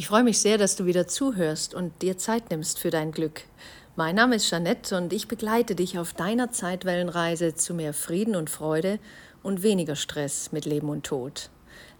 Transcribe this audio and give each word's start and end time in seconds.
Ich 0.00 0.06
freue 0.06 0.24
mich 0.24 0.38
sehr, 0.38 0.56
dass 0.56 0.76
du 0.76 0.86
wieder 0.86 1.06
zuhörst 1.06 1.74
und 1.74 2.00
dir 2.00 2.16
Zeit 2.16 2.48
nimmst 2.48 2.78
für 2.78 2.88
dein 2.88 3.12
Glück. 3.12 3.42
Mein 3.96 4.14
Name 4.14 4.36
ist 4.36 4.48
Jeanette 4.48 4.96
und 4.96 5.12
ich 5.12 5.28
begleite 5.28 5.74
dich 5.74 5.98
auf 5.98 6.14
deiner 6.14 6.50
Zeitwellenreise 6.50 7.54
zu 7.54 7.74
mehr 7.74 7.92
Frieden 7.92 8.34
und 8.34 8.48
Freude 8.48 8.98
und 9.42 9.62
weniger 9.62 9.96
Stress 9.96 10.52
mit 10.52 10.64
Leben 10.64 10.88
und 10.88 11.04
Tod. 11.04 11.50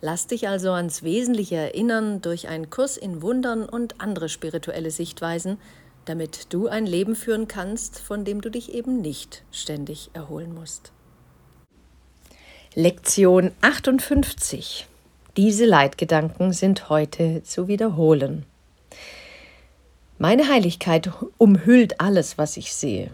Lass 0.01 0.27
dich 0.27 0.49
also 0.49 0.71
ans 0.71 1.03
Wesentliche 1.03 1.57
erinnern 1.57 2.23
durch 2.23 2.49
einen 2.49 2.71
Kurs 2.71 2.97
in 2.97 3.21
Wundern 3.21 3.69
und 3.69 4.01
andere 4.01 4.31
spirituelle 4.31 4.91
Sichtweisen, 4.91 5.59
damit 6.07 6.55
du 6.55 6.69
ein 6.69 6.87
Leben 6.87 7.15
führen 7.15 7.49
kannst, 7.49 7.99
von 7.99 8.25
dem 8.25 8.41
du 8.41 8.51
dich 8.51 8.73
eben 8.73 9.03
nicht 9.03 9.43
ständig 9.53 10.09
erholen 10.15 10.55
musst. 10.55 10.91
Lektion 12.75 13.51
58 13.61 14.89
diese 15.37 15.65
Leitgedanken 15.65 16.53
sind 16.53 16.89
heute 16.89 17.43
zu 17.45 17.69
wiederholen. 17.69 18.45
Meine 20.19 20.49
Heiligkeit 20.49 21.11
umhüllt 21.39 22.01
alles, 22.01 22.37
was 22.37 22.57
ich 22.57 22.75
sehe. 22.75 23.11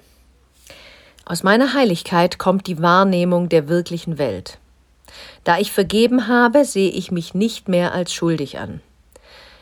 Aus 1.24 1.42
meiner 1.42 1.74
Heiligkeit 1.74 2.38
kommt 2.38 2.66
die 2.66 2.80
Wahrnehmung 2.80 3.48
der 3.48 3.68
wirklichen 3.68 4.18
Welt. 4.18 4.58
Da 5.44 5.58
ich 5.58 5.72
vergeben 5.72 6.26
habe, 6.28 6.64
sehe 6.64 6.90
ich 6.90 7.10
mich 7.10 7.34
nicht 7.34 7.68
mehr 7.68 7.92
als 7.92 8.12
schuldig 8.12 8.58
an. 8.58 8.80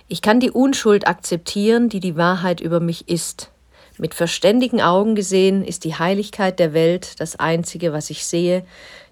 Ich 0.09 0.23
kann 0.23 0.41
die 0.41 0.51
Unschuld 0.51 1.07
akzeptieren, 1.07 1.89
die 1.89 2.01
die 2.01 2.17
Wahrheit 2.17 2.61
über 2.61 2.81
mich 2.81 3.09
ist. 3.09 3.51
Mit 3.97 4.15
verständigen 4.15 4.81
Augen 4.81 5.15
gesehen 5.15 5.65
ist 5.65 5.85
die 5.85 5.95
Heiligkeit 5.95 6.59
der 6.59 6.75
Welt 6.75 7.21
das 7.21 7.39
Einzige, 7.39 7.93
was 7.93 8.11
ich 8.11 8.27
sehe, 8.27 8.65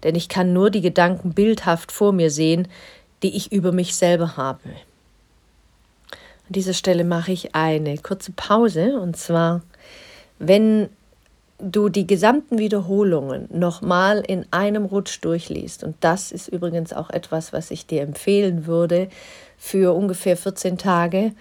denn 0.03 0.15
ich 0.15 0.29
kann 0.29 0.53
nur 0.53 0.71
die 0.71 0.81
Gedanken 0.81 1.35
bildhaft 1.35 1.93
vor 1.93 2.13
mir 2.13 2.31
sehen, 2.31 2.69
die 3.23 3.37
ich 3.37 3.53
über 3.53 3.73
mich 3.73 3.95
selber 3.95 4.37
habe. 4.37 4.61
An 6.49 6.53
dieser 6.55 6.75
Stelle 6.75 7.05
mache 7.05 7.33
ich 7.33 7.55
eine 7.55 7.97
kurze 7.99 8.33
Pause 8.33 8.99
und 9.01 9.17
zwar, 9.17 9.63
wenn 10.39 10.89
du 11.63 11.89
die 11.89 12.07
gesamten 12.07 12.59
Wiederholungen 12.59 13.49
nochmal 13.53 14.23
in 14.27 14.47
einem 14.51 14.85
Rutsch 14.85 15.21
durchliest, 15.23 15.85
und 15.85 15.95
das 16.01 16.33
ist 16.33 16.49
übrigens 16.49 16.93
auch 16.93 17.11
etwas, 17.11 17.53
was 17.53 17.71
ich 17.71 17.87
dir 17.87 18.03
empfehlen 18.03 18.67
würde 18.67 19.09
für 19.57 19.95
ungefähr 19.95 20.37
14 20.37 20.77
Tage, 20.77 21.33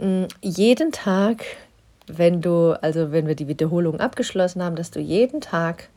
mm, 0.00 0.24
jeden 0.42 0.90
Tag, 0.90 1.44
wenn 2.08 2.40
du, 2.40 2.72
also 2.82 3.12
wenn 3.12 3.28
wir 3.28 3.36
die 3.36 3.46
Wiederholung 3.46 4.00
abgeschlossen 4.00 4.62
haben, 4.62 4.74
dass 4.74 4.90
du 4.90 4.98
jeden 4.98 5.40
Tag 5.40 5.88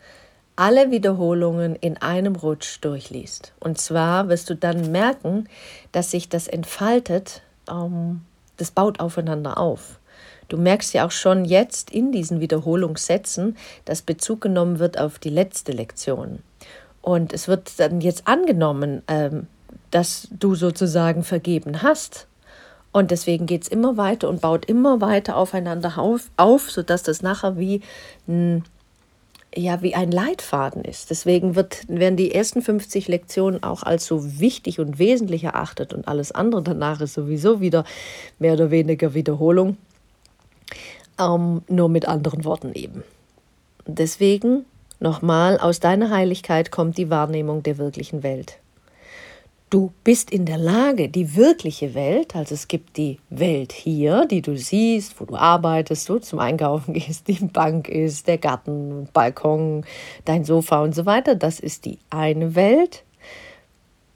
alle 0.55 0.91
Wiederholungen 0.91 1.75
in 1.75 1.97
einem 1.97 2.35
Rutsch 2.35 2.77
durchliest. 2.81 3.53
Und 3.59 3.79
zwar 3.79 4.29
wirst 4.29 4.49
du 4.49 4.55
dann 4.55 4.91
merken, 4.91 5.47
dass 5.91 6.11
sich 6.11 6.29
das 6.29 6.47
entfaltet, 6.47 7.41
ähm, 7.69 8.21
das 8.57 8.71
baut 8.71 8.99
aufeinander 8.99 9.57
auf. 9.57 9.99
Du 10.49 10.57
merkst 10.57 10.93
ja 10.93 11.05
auch 11.05 11.11
schon 11.11 11.45
jetzt 11.45 11.89
in 11.89 12.11
diesen 12.11 12.39
Wiederholungssätzen, 12.39 13.57
dass 13.85 14.01
Bezug 14.01 14.41
genommen 14.41 14.79
wird 14.79 14.99
auf 14.99 15.17
die 15.17 15.29
letzte 15.29 15.71
Lektion. 15.71 16.39
Und 17.01 17.33
es 17.33 17.47
wird 17.47 17.79
dann 17.79 18.01
jetzt 18.01 18.27
angenommen, 18.27 19.01
ähm, 19.07 19.47
dass 19.89 20.27
du 20.31 20.55
sozusagen 20.55 21.23
vergeben 21.23 21.81
hast. 21.81 22.27
Und 22.91 23.09
deswegen 23.09 23.47
geht 23.47 23.63
es 23.63 23.67
immer 23.67 23.97
weiter 23.97 24.29
und 24.29 24.41
baut 24.41 24.65
immer 24.65 25.01
weiter 25.01 25.35
aufeinander 25.35 25.97
auf, 25.97 26.29
auf 26.37 26.69
sodass 26.69 27.01
das 27.01 27.23
nachher 27.23 27.57
wie 27.57 27.81
ein 28.27 28.63
ja 29.55 29.81
wie 29.81 29.95
ein 29.95 30.11
Leitfaden 30.11 30.83
ist. 30.83 31.09
Deswegen 31.09 31.55
wird, 31.55 31.83
werden 31.87 32.17
die 32.17 32.33
ersten 32.33 32.61
50 32.61 33.07
Lektionen 33.07 33.63
auch 33.63 33.83
als 33.83 34.05
so 34.05 34.39
wichtig 34.39 34.79
und 34.79 34.99
wesentlich 34.99 35.43
erachtet 35.43 35.93
und 35.93 36.07
alles 36.07 36.31
andere 36.31 36.61
danach 36.61 37.01
ist 37.01 37.13
sowieso 37.13 37.61
wieder 37.61 37.83
mehr 38.39 38.53
oder 38.53 38.71
weniger 38.71 39.13
Wiederholung, 39.13 39.77
ähm, 41.19 41.61
nur 41.67 41.89
mit 41.89 42.07
anderen 42.07 42.45
Worten 42.45 42.73
eben. 42.73 43.03
Deswegen 43.85 44.65
nochmal, 44.99 45.57
aus 45.57 45.79
deiner 45.79 46.09
Heiligkeit 46.09 46.71
kommt 46.71 46.97
die 46.97 47.09
Wahrnehmung 47.09 47.63
der 47.63 47.77
wirklichen 47.77 48.23
Welt. 48.23 48.59
Du 49.73 49.91
bist 50.03 50.29
in 50.29 50.45
der 50.45 50.59
Lage, 50.59 51.09
die 51.09 51.35
wirkliche 51.35 51.95
Welt, 51.95 52.35
also 52.35 52.53
es 52.53 52.67
gibt 52.67 52.95
die 52.95 53.17
Welt 53.31 53.71
hier, 53.71 54.27
die 54.29 54.43
du 54.43 54.55
siehst, 54.55 55.19
wo 55.19 55.25
du 55.25 55.35
arbeitest, 55.35 56.11
wo 56.11 56.13
du 56.13 56.21
zum 56.21 56.37
Einkaufen 56.37 56.93
gehst, 56.93 57.27
die 57.27 57.43
Bank 57.43 57.89
ist, 57.89 58.27
der 58.27 58.37
Garten, 58.37 59.09
Balkon, 59.13 59.83
dein 60.25 60.43
Sofa 60.43 60.83
und 60.83 60.93
so 60.93 61.07
weiter, 61.07 61.33
das 61.33 61.59
ist 61.59 61.85
die 61.85 61.97
eine 62.11 62.53
Welt, 62.53 63.03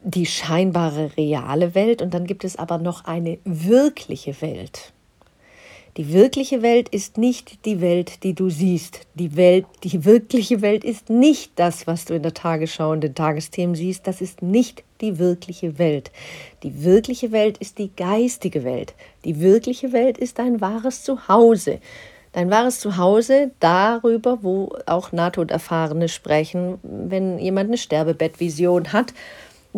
die 0.03 0.27
scheinbare 0.27 1.17
reale 1.17 1.73
Welt 1.73 2.03
und 2.03 2.13
dann 2.13 2.27
gibt 2.27 2.43
es 2.43 2.55
aber 2.55 2.77
noch 2.77 3.05
eine 3.05 3.39
wirkliche 3.43 4.39
Welt. 4.43 4.93
Die 5.97 6.13
wirkliche 6.13 6.61
Welt 6.61 6.87
ist 6.89 7.17
nicht 7.17 7.65
die 7.65 7.81
Welt, 7.81 8.23
die 8.23 8.35
du 8.35 8.51
siehst. 8.51 9.07
Die 9.15 9.35
Welt, 9.35 9.65
die 9.83 10.05
wirkliche 10.05 10.61
Welt 10.61 10.83
ist 10.83 11.09
nicht 11.09 11.53
das, 11.55 11.87
was 11.87 12.05
du 12.05 12.13
in 12.13 12.21
der 12.21 12.35
Tagesschau 12.35 12.91
und 12.91 13.01
den 13.01 13.15
Tagesthemen 13.15 13.73
siehst. 13.73 14.05
Das 14.05 14.21
ist 14.21 14.43
nicht 14.43 14.83
die 15.01 15.19
wirkliche 15.19 15.77
Welt. 15.79 16.11
Die 16.63 16.83
wirkliche 16.83 17.31
Welt 17.31 17.57
ist 17.57 17.77
die 17.77 17.91
geistige 17.95 18.63
Welt. 18.63 18.93
Die 19.25 19.39
wirkliche 19.39 19.93
Welt 19.93 20.17
ist 20.17 20.39
dein 20.39 20.61
wahres 20.61 21.03
Zuhause. 21.03 21.79
Dein 22.33 22.51
wahres 22.51 22.79
Zuhause 22.79 23.51
darüber, 23.59 24.39
wo 24.41 24.75
auch 24.85 25.11
Nahtoderfahrene 25.11 26.09
sprechen, 26.09 26.77
wenn 26.83 27.39
jemand 27.39 27.69
eine 27.69 27.77
Sterbebettvision 27.77 28.93
hat 28.93 29.13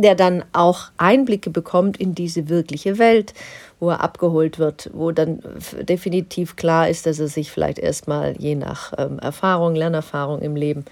der 0.02 0.16
dann 0.16 0.46
auch 0.54 0.92
Einblicke 0.98 1.50
bekommt 1.50 1.98
in 1.98 2.16
diese 2.16 2.48
wirkliche 2.48 2.98
Welt, 2.98 3.34
wo 3.80 3.90
er 3.90 4.02
abgeholt 4.02 4.60
wird, 4.60 4.90
wo 4.94 5.12
dann 5.12 5.42
definitiv 5.82 6.56
klar 6.56 6.90
ist, 6.90 7.06
dass 7.06 7.20
er 7.20 7.28
sich 7.28 7.52
vielleicht 7.52 7.80
erstmal 7.80 8.36
je 8.38 8.56
nach 8.56 8.94
ähm, 8.98 9.20
Erfahrung, 9.20 9.76
Lernerfahrung 9.76 10.42
im 10.42 10.56
Leben 10.56 10.86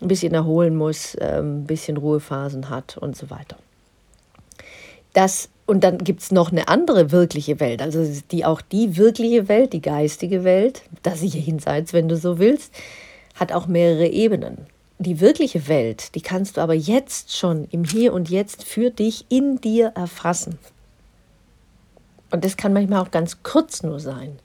ein 0.00 0.08
bisschen 0.08 0.34
erholen 0.34 0.76
muss, 0.76 1.16
ähm, 1.20 1.60
ein 1.60 1.66
bisschen 1.66 1.96
Ruhephasen 1.96 2.70
hat 2.70 2.96
und 2.96 3.16
so 3.16 3.30
weiter. 3.30 3.56
Das, 5.12 5.48
und 5.66 5.82
dann 5.84 5.98
gibt 5.98 6.22
es 6.22 6.30
noch 6.30 6.52
eine 6.52 6.68
andere 6.68 7.10
wirkliche 7.10 7.60
Welt, 7.60 7.82
also 7.82 8.04
die 8.30 8.44
auch 8.44 8.60
die 8.60 8.96
wirkliche 8.96 9.48
Welt, 9.48 9.72
die 9.72 9.82
geistige 9.82 10.44
Welt, 10.44 10.82
das 11.02 11.22
Jenseits, 11.22 11.92
wenn 11.92 12.08
du 12.08 12.16
so 12.16 12.38
willst, 12.38 12.72
hat 13.34 13.52
auch 13.52 13.66
mehrere 13.66 14.06
Ebenen 14.06 14.66
die 14.98 15.20
wirkliche 15.20 15.68
Welt, 15.68 16.14
die 16.14 16.20
kannst 16.20 16.56
du 16.56 16.60
aber 16.60 16.74
jetzt 16.74 17.36
schon 17.36 17.68
im 17.70 17.84
Hier 17.84 18.12
und 18.12 18.28
Jetzt 18.28 18.64
für 18.64 18.90
dich 18.90 19.26
in 19.28 19.60
dir 19.60 19.92
erfassen. 19.94 20.58
Und 22.30 22.44
das 22.44 22.56
kann 22.56 22.72
manchmal 22.72 23.02
auch 23.02 23.10
ganz 23.10 23.42
kurz 23.42 23.82
nur 23.82 24.00
sein, 24.00 24.38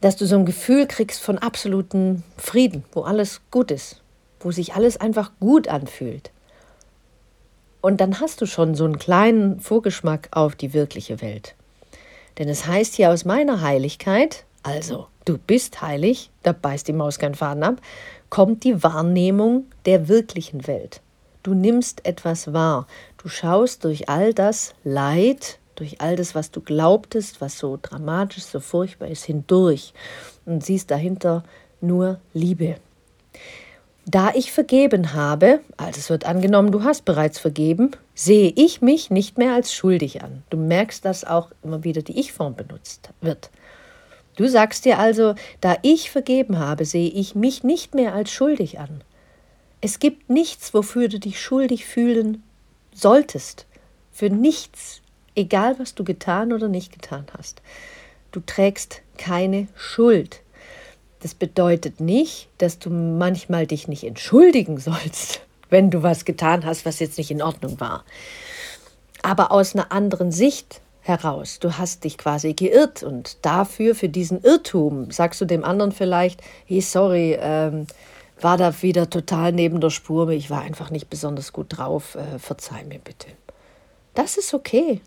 dass 0.00 0.16
du 0.16 0.26
so 0.26 0.36
ein 0.36 0.46
Gefühl 0.46 0.86
kriegst 0.86 1.20
von 1.20 1.38
absolutem 1.38 2.22
Frieden, 2.36 2.84
wo 2.92 3.02
alles 3.02 3.40
gut 3.50 3.70
ist, 3.70 4.00
wo 4.40 4.50
sich 4.50 4.74
alles 4.74 4.96
einfach 4.96 5.32
gut 5.40 5.68
anfühlt. 5.68 6.30
Und 7.80 8.00
dann 8.00 8.20
hast 8.20 8.40
du 8.40 8.46
schon 8.46 8.74
so 8.74 8.84
einen 8.84 8.98
kleinen 8.98 9.60
Vorgeschmack 9.60 10.28
auf 10.32 10.56
die 10.56 10.72
wirkliche 10.72 11.20
Welt. 11.20 11.54
Denn 12.38 12.48
es 12.48 12.66
heißt 12.66 12.94
hier 12.94 13.10
aus 13.10 13.24
meiner 13.24 13.60
Heiligkeit, 13.60 14.44
also 14.62 15.06
du 15.24 15.38
bist 15.38 15.80
heilig, 15.82 16.30
da 16.42 16.52
beißt 16.52 16.88
die 16.88 16.92
Maus 16.92 17.18
keinen 17.18 17.34
Faden 17.34 17.62
ab, 17.62 17.80
kommt 18.28 18.64
die 18.64 18.82
Wahrnehmung 18.82 19.66
der 19.84 20.08
wirklichen 20.08 20.66
Welt. 20.66 21.00
Du 21.42 21.54
nimmst 21.54 22.04
etwas 22.04 22.52
wahr. 22.52 22.88
Du 23.18 23.28
schaust 23.28 23.84
durch 23.84 24.08
all 24.08 24.34
das 24.34 24.74
Leid, 24.82 25.60
durch 25.76 26.00
all 26.00 26.16
das, 26.16 26.34
was 26.34 26.50
du 26.50 26.60
glaubtest, 26.60 27.40
was 27.40 27.58
so 27.58 27.78
dramatisch, 27.80 28.42
so 28.42 28.58
furchtbar 28.58 29.08
ist, 29.08 29.24
hindurch 29.24 29.94
und 30.44 30.64
siehst 30.64 30.90
dahinter 30.90 31.44
nur 31.80 32.18
Liebe. 32.34 32.76
Da 34.08 34.32
ich 34.34 34.52
vergeben 34.52 35.14
habe, 35.14 35.60
also 35.76 35.98
es 35.98 36.10
wird 36.10 36.26
angenommen, 36.26 36.70
du 36.70 36.84
hast 36.84 37.04
bereits 37.04 37.40
vergeben, 37.40 37.90
sehe 38.14 38.52
ich 38.54 38.80
mich 38.80 39.10
nicht 39.10 39.36
mehr 39.36 39.52
als 39.52 39.74
schuldig 39.74 40.22
an. 40.22 40.44
Du 40.48 40.56
merkst, 40.56 41.04
dass 41.04 41.24
auch 41.24 41.50
immer 41.64 41.82
wieder 41.82 42.02
die 42.02 42.16
Ich-Form 42.20 42.54
benutzt 42.54 43.10
wird. 43.20 43.50
Du 44.36 44.48
sagst 44.48 44.84
dir 44.84 45.00
also, 45.00 45.34
da 45.60 45.76
ich 45.82 46.12
vergeben 46.12 46.60
habe, 46.60 46.84
sehe 46.84 47.10
ich 47.10 47.34
mich 47.34 47.64
nicht 47.64 47.96
mehr 47.96 48.14
als 48.14 48.30
schuldig 48.30 48.78
an. 48.78 49.02
Es 49.80 49.98
gibt 49.98 50.30
nichts, 50.30 50.72
wofür 50.72 51.08
du 51.08 51.18
dich 51.18 51.42
schuldig 51.42 51.84
fühlen 51.84 52.44
solltest. 52.94 53.66
Für 54.12 54.30
nichts, 54.30 55.00
egal 55.34 55.80
was 55.80 55.96
du 55.96 56.04
getan 56.04 56.52
oder 56.52 56.68
nicht 56.68 56.92
getan 56.92 57.26
hast. 57.36 57.60
Du 58.30 58.38
trägst 58.38 59.02
keine 59.18 59.66
Schuld. 59.74 60.42
Das 61.20 61.34
bedeutet 61.34 62.00
nicht, 62.00 62.48
dass 62.58 62.78
du 62.78 62.90
manchmal 62.90 63.66
dich 63.66 63.88
nicht 63.88 64.04
entschuldigen 64.04 64.78
sollst, 64.78 65.40
wenn 65.70 65.90
du 65.90 66.02
was 66.02 66.24
getan 66.24 66.64
hast, 66.64 66.84
was 66.84 67.00
jetzt 67.00 67.18
nicht 67.18 67.30
in 67.30 67.42
Ordnung 67.42 67.80
war. 67.80 68.04
Aber 69.22 69.50
aus 69.50 69.74
einer 69.74 69.92
anderen 69.92 70.30
Sicht 70.30 70.80
heraus. 71.06 71.58
Du 71.60 71.78
hast 71.78 72.04
dich 72.04 72.18
quasi 72.18 72.54
geirrt 72.54 73.02
und 73.02 73.44
dafür, 73.44 73.94
für 73.94 74.08
diesen 74.08 74.42
Irrtum, 74.42 75.10
sagst 75.10 75.40
du 75.40 75.44
dem 75.44 75.64
anderen 75.64 75.92
vielleicht, 75.92 76.40
hey, 76.66 76.80
sorry, 76.80 77.38
ähm, 77.40 77.86
war 78.40 78.58
da 78.58 78.82
wieder 78.82 79.08
total 79.08 79.52
neben 79.52 79.80
der 79.80 79.90
Spur, 79.90 80.28
ich 80.30 80.50
war 80.50 80.62
einfach 80.62 80.90
nicht 80.90 81.08
besonders 81.08 81.52
gut 81.52 81.78
drauf, 81.78 82.16
äh, 82.16 82.38
verzeih 82.38 82.84
mir 82.84 82.98
bitte. 82.98 83.28
Das 84.14 84.36
ist 84.36 84.52
okay. 84.52 85.00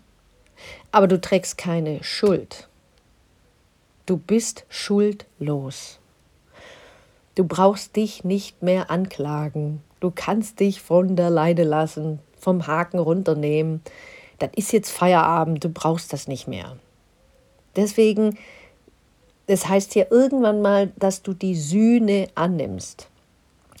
Aber 0.90 1.06
du 1.06 1.20
trägst 1.20 1.58
keine 1.58 2.02
Schuld. 2.02 2.68
Du 4.10 4.16
bist 4.16 4.64
schuldlos. 4.68 6.00
Du 7.36 7.44
brauchst 7.44 7.94
dich 7.94 8.24
nicht 8.24 8.60
mehr 8.60 8.90
anklagen. 8.90 9.84
Du 10.00 10.10
kannst 10.12 10.58
dich 10.58 10.80
von 10.80 11.14
der 11.14 11.30
Leine 11.30 11.62
lassen, 11.62 12.18
vom 12.36 12.66
Haken 12.66 12.98
runternehmen. 12.98 13.82
Das 14.40 14.50
ist 14.56 14.72
jetzt 14.72 14.90
Feierabend, 14.90 15.62
du 15.62 15.68
brauchst 15.68 16.12
das 16.12 16.26
nicht 16.26 16.48
mehr. 16.48 16.76
Deswegen, 17.76 18.36
das 19.46 19.68
heißt 19.68 19.92
hier 19.92 20.10
irgendwann 20.10 20.60
mal, 20.60 20.90
dass 20.96 21.22
du 21.22 21.32
die 21.32 21.54
Sühne 21.54 22.26
annimmst. 22.34 23.06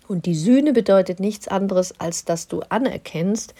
Und 0.06 0.26
die 0.26 0.36
Sühne 0.36 0.72
bedeutet 0.72 1.18
nichts 1.18 1.48
anderes, 1.48 1.98
als 1.98 2.24
dass 2.24 2.46
du 2.46 2.60
anerkennst, 2.68 3.52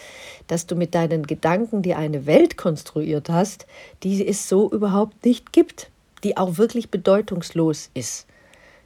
dass 0.47 0.69
du 0.69 0.77
mit 0.77 0.95
deinen 0.95 1.27
Gedanken 1.27 1.83
dir 1.83 1.99
eine 1.99 2.27
Welt 2.27 2.57
konstruiert 2.57 3.29
hast, 3.29 3.67
die 4.05 4.25
es 4.25 4.49
so 4.49 4.71
überhaupt 4.71 5.25
nicht 5.25 5.53
gibt, 5.53 5.91
die 6.25 6.37
auch 6.37 6.59
wirklich 6.59 6.91
bedeutungslos 6.91 7.91
ist. 7.95 8.27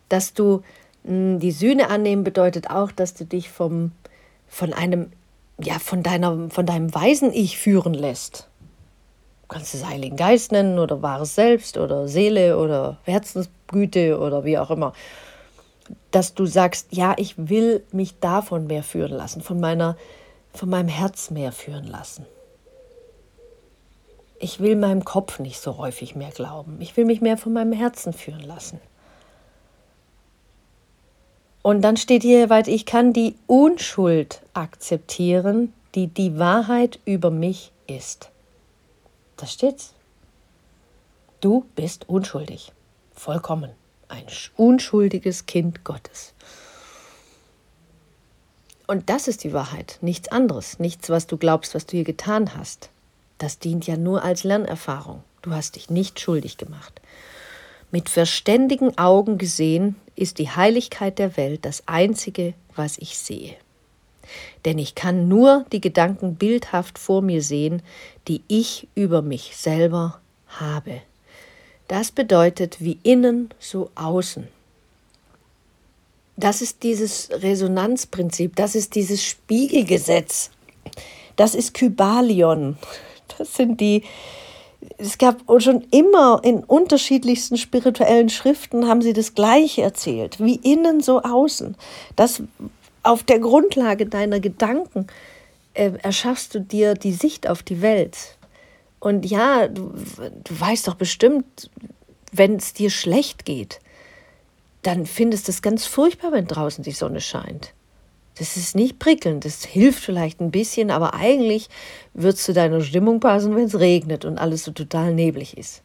Dass 0.08 0.34
du 0.34 0.62
hm, 1.04 1.38
die 1.38 1.52
Sühne 1.52 1.90
annehmen 1.90 2.24
bedeutet 2.24 2.70
auch, 2.70 2.92
dass 2.92 3.14
du 3.14 3.24
dich 3.24 3.50
vom, 3.50 3.92
von 4.48 4.72
einem, 4.72 5.10
ja, 5.62 5.78
von 5.78 6.02
deiner, 6.02 6.50
von 6.50 6.66
deinem 6.66 6.94
weisen 6.94 7.32
Ich 7.32 7.58
führen 7.58 7.94
lässt. 7.94 8.48
Du 9.42 9.48
kannst 9.48 9.74
es 9.74 9.86
Heiligen 9.86 10.16
Geist 10.16 10.52
nennen 10.52 10.78
oder 10.78 11.02
wahres 11.02 11.34
Selbst 11.34 11.76
oder 11.76 12.08
Seele 12.08 12.58
oder 12.58 12.98
Herzensgüte 13.04 14.18
oder 14.18 14.44
wie 14.44 14.58
auch 14.58 14.70
immer 14.70 14.92
dass 16.10 16.32
du 16.32 16.46
sagst, 16.46 16.88
ja, 16.92 17.14
ich 17.18 17.34
will 17.36 17.84
mich 17.92 18.18
davon 18.18 18.66
mehr 18.66 18.82
führen 18.82 19.12
lassen, 19.12 19.42
von 19.42 19.60
meiner 19.60 19.96
von 20.54 20.70
meinem 20.70 20.88
Herz 20.88 21.30
mehr 21.30 21.52
führen 21.52 21.84
lassen. 21.84 22.26
Ich 24.44 24.60
will 24.60 24.76
meinem 24.76 25.06
Kopf 25.06 25.38
nicht 25.38 25.58
so 25.58 25.78
häufig 25.78 26.16
mehr 26.16 26.30
glauben. 26.30 26.76
Ich 26.82 26.98
will 26.98 27.06
mich 27.06 27.22
mehr 27.22 27.38
von 27.38 27.54
meinem 27.54 27.72
Herzen 27.72 28.12
führen 28.12 28.42
lassen. 28.42 28.78
Und 31.62 31.80
dann 31.80 31.96
steht 31.96 32.20
hier, 32.20 32.50
weil 32.50 32.68
ich 32.68 32.84
kann 32.84 33.14
die 33.14 33.36
Unschuld 33.46 34.42
akzeptieren, 34.52 35.72
die 35.94 36.08
die 36.08 36.38
Wahrheit 36.38 36.98
über 37.06 37.30
mich 37.30 37.72
ist. 37.86 38.28
Da 39.38 39.46
steht's. 39.46 39.94
Du 41.40 41.64
bist 41.74 42.06
unschuldig. 42.10 42.70
Vollkommen 43.14 43.70
ein 44.08 44.26
unschuldiges 44.58 45.46
Kind 45.46 45.84
Gottes. 45.84 46.34
Und 48.86 49.08
das 49.08 49.26
ist 49.26 49.42
die 49.42 49.54
Wahrheit, 49.54 49.96
nichts 50.02 50.28
anderes, 50.28 50.78
nichts, 50.78 51.08
was 51.08 51.26
du 51.26 51.38
glaubst, 51.38 51.74
was 51.74 51.86
du 51.86 51.92
hier 51.92 52.04
getan 52.04 52.54
hast. 52.54 52.90
Das 53.38 53.58
dient 53.58 53.86
ja 53.86 53.96
nur 53.96 54.22
als 54.22 54.44
Lernerfahrung. 54.44 55.22
Du 55.42 55.52
hast 55.52 55.76
dich 55.76 55.90
nicht 55.90 56.20
schuldig 56.20 56.56
gemacht. 56.56 57.00
Mit 57.90 58.08
verständigen 58.08 58.96
Augen 58.98 59.38
gesehen 59.38 59.96
ist 60.16 60.38
die 60.38 60.50
Heiligkeit 60.50 61.18
der 61.18 61.36
Welt 61.36 61.64
das 61.64 61.82
Einzige, 61.86 62.54
was 62.74 62.98
ich 62.98 63.18
sehe. 63.18 63.54
Denn 64.64 64.78
ich 64.78 64.94
kann 64.94 65.28
nur 65.28 65.66
die 65.72 65.80
Gedanken 65.80 66.36
bildhaft 66.36 66.98
vor 66.98 67.22
mir 67.22 67.42
sehen, 67.42 67.82
die 68.26 68.42
ich 68.48 68.88
über 68.94 69.22
mich 69.22 69.56
selber 69.56 70.20
habe. 70.48 71.02
Das 71.88 72.10
bedeutet 72.10 72.80
wie 72.80 72.98
innen, 73.02 73.50
so 73.58 73.90
außen. 73.94 74.48
Das 76.36 76.62
ist 76.62 76.82
dieses 76.82 77.28
Resonanzprinzip, 77.30 78.56
das 78.56 78.74
ist 78.74 78.94
dieses 78.96 79.22
Spiegelgesetz, 79.22 80.50
das 81.36 81.54
ist 81.54 81.74
Kybalion. 81.74 82.76
Das 83.38 83.54
sind 83.54 83.80
die, 83.80 84.02
es 84.98 85.18
gab 85.18 85.42
schon 85.58 85.82
immer 85.90 86.40
in 86.42 86.62
unterschiedlichsten 86.64 87.56
spirituellen 87.56 88.28
Schriften 88.28 88.86
haben 88.86 89.02
sie 89.02 89.12
das 89.12 89.34
Gleiche 89.34 89.82
erzählt, 89.82 90.42
wie 90.42 90.56
innen, 90.56 91.00
so 91.00 91.22
außen. 91.22 91.76
Das 92.16 92.42
auf 93.02 93.22
der 93.22 93.38
Grundlage 93.38 94.06
deiner 94.06 94.40
Gedanken 94.40 95.06
äh, 95.74 95.92
erschaffst 96.02 96.54
du 96.54 96.60
dir 96.60 96.94
die 96.94 97.12
Sicht 97.12 97.48
auf 97.48 97.62
die 97.62 97.82
Welt. 97.82 98.38
Und 98.98 99.26
ja, 99.26 99.68
du, 99.68 99.92
du 100.44 100.60
weißt 100.60 100.88
doch 100.88 100.94
bestimmt, 100.94 101.70
wenn 102.32 102.56
es 102.56 102.72
dir 102.72 102.90
schlecht 102.90 103.44
geht, 103.44 103.80
dann 104.82 105.04
findest 105.04 105.48
du 105.48 105.52
es 105.52 105.62
ganz 105.62 105.86
furchtbar, 105.86 106.32
wenn 106.32 106.46
draußen 106.46 106.82
die 106.82 106.92
Sonne 106.92 107.20
scheint. 107.20 107.73
Das 108.36 108.56
ist 108.56 108.74
nicht 108.74 108.98
prickelnd, 108.98 109.44
das 109.44 109.64
hilft 109.64 110.00
vielleicht 110.00 110.40
ein 110.40 110.50
bisschen, 110.50 110.90
aber 110.90 111.14
eigentlich 111.14 111.68
wird 112.14 112.34
es 112.34 112.42
zu 112.42 112.52
deiner 112.52 112.80
Stimmung 112.80 113.20
passen, 113.20 113.54
wenn 113.54 113.66
es 113.66 113.78
regnet 113.78 114.24
und 114.24 114.38
alles 114.38 114.64
so 114.64 114.72
total 114.72 115.14
neblig 115.14 115.56
ist. 115.56 115.82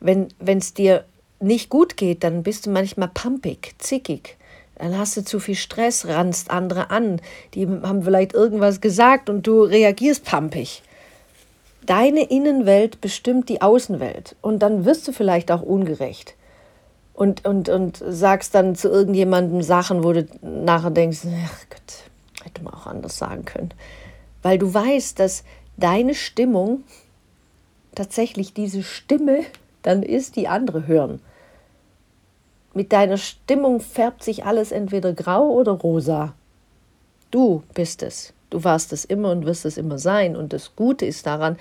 Wenn 0.00 0.28
es 0.38 0.72
dir 0.72 1.04
nicht 1.40 1.70
gut 1.70 1.96
geht, 1.96 2.22
dann 2.22 2.42
bist 2.42 2.66
du 2.66 2.70
manchmal 2.70 3.10
pumpig, 3.12 3.74
zickig. 3.78 4.36
Dann 4.76 4.96
hast 4.96 5.16
du 5.16 5.24
zu 5.24 5.40
viel 5.40 5.56
Stress, 5.56 6.06
rannst 6.06 6.50
andere 6.50 6.90
an. 6.90 7.20
Die 7.54 7.66
haben 7.66 8.02
vielleicht 8.02 8.32
irgendwas 8.32 8.80
gesagt 8.80 9.28
und 9.28 9.46
du 9.46 9.62
reagierst 9.62 10.24
pumpig. 10.24 10.82
Deine 11.84 12.30
Innenwelt 12.30 13.00
bestimmt 13.00 13.48
die 13.48 13.60
Außenwelt 13.60 14.36
und 14.40 14.60
dann 14.60 14.84
wirst 14.84 15.08
du 15.08 15.12
vielleicht 15.12 15.50
auch 15.50 15.62
ungerecht 15.62 16.34
und, 17.20 17.44
und, 17.44 17.68
und 17.68 18.02
sagst 18.08 18.54
dann 18.54 18.74
zu 18.74 18.88
irgendjemandem 18.88 19.60
Sachen, 19.60 20.04
wo 20.04 20.14
du 20.14 20.26
nachher 20.40 20.90
denkst, 20.90 21.18
ach 21.44 21.66
Gott, 21.68 22.44
hätte 22.46 22.62
man 22.62 22.72
auch 22.72 22.86
anders 22.86 23.18
sagen 23.18 23.44
können. 23.44 23.74
Weil 24.40 24.56
du 24.56 24.72
weißt, 24.72 25.18
dass 25.18 25.44
deine 25.76 26.14
Stimmung 26.14 26.82
tatsächlich 27.94 28.54
diese 28.54 28.82
Stimme 28.82 29.40
dann 29.82 30.02
ist, 30.02 30.36
die 30.36 30.48
andere 30.48 30.86
hören. 30.86 31.20
Mit 32.72 32.90
deiner 32.90 33.18
Stimmung 33.18 33.80
färbt 33.80 34.24
sich 34.24 34.46
alles 34.46 34.72
entweder 34.72 35.12
grau 35.12 35.50
oder 35.50 35.72
rosa. 35.72 36.32
Du 37.30 37.64
bist 37.74 38.02
es. 38.02 38.32
Du 38.48 38.64
warst 38.64 38.94
es 38.94 39.04
immer 39.04 39.30
und 39.30 39.44
wirst 39.44 39.66
es 39.66 39.76
immer 39.76 39.98
sein. 39.98 40.36
Und 40.36 40.54
das 40.54 40.74
Gute 40.74 41.04
ist 41.04 41.26
daran, 41.26 41.58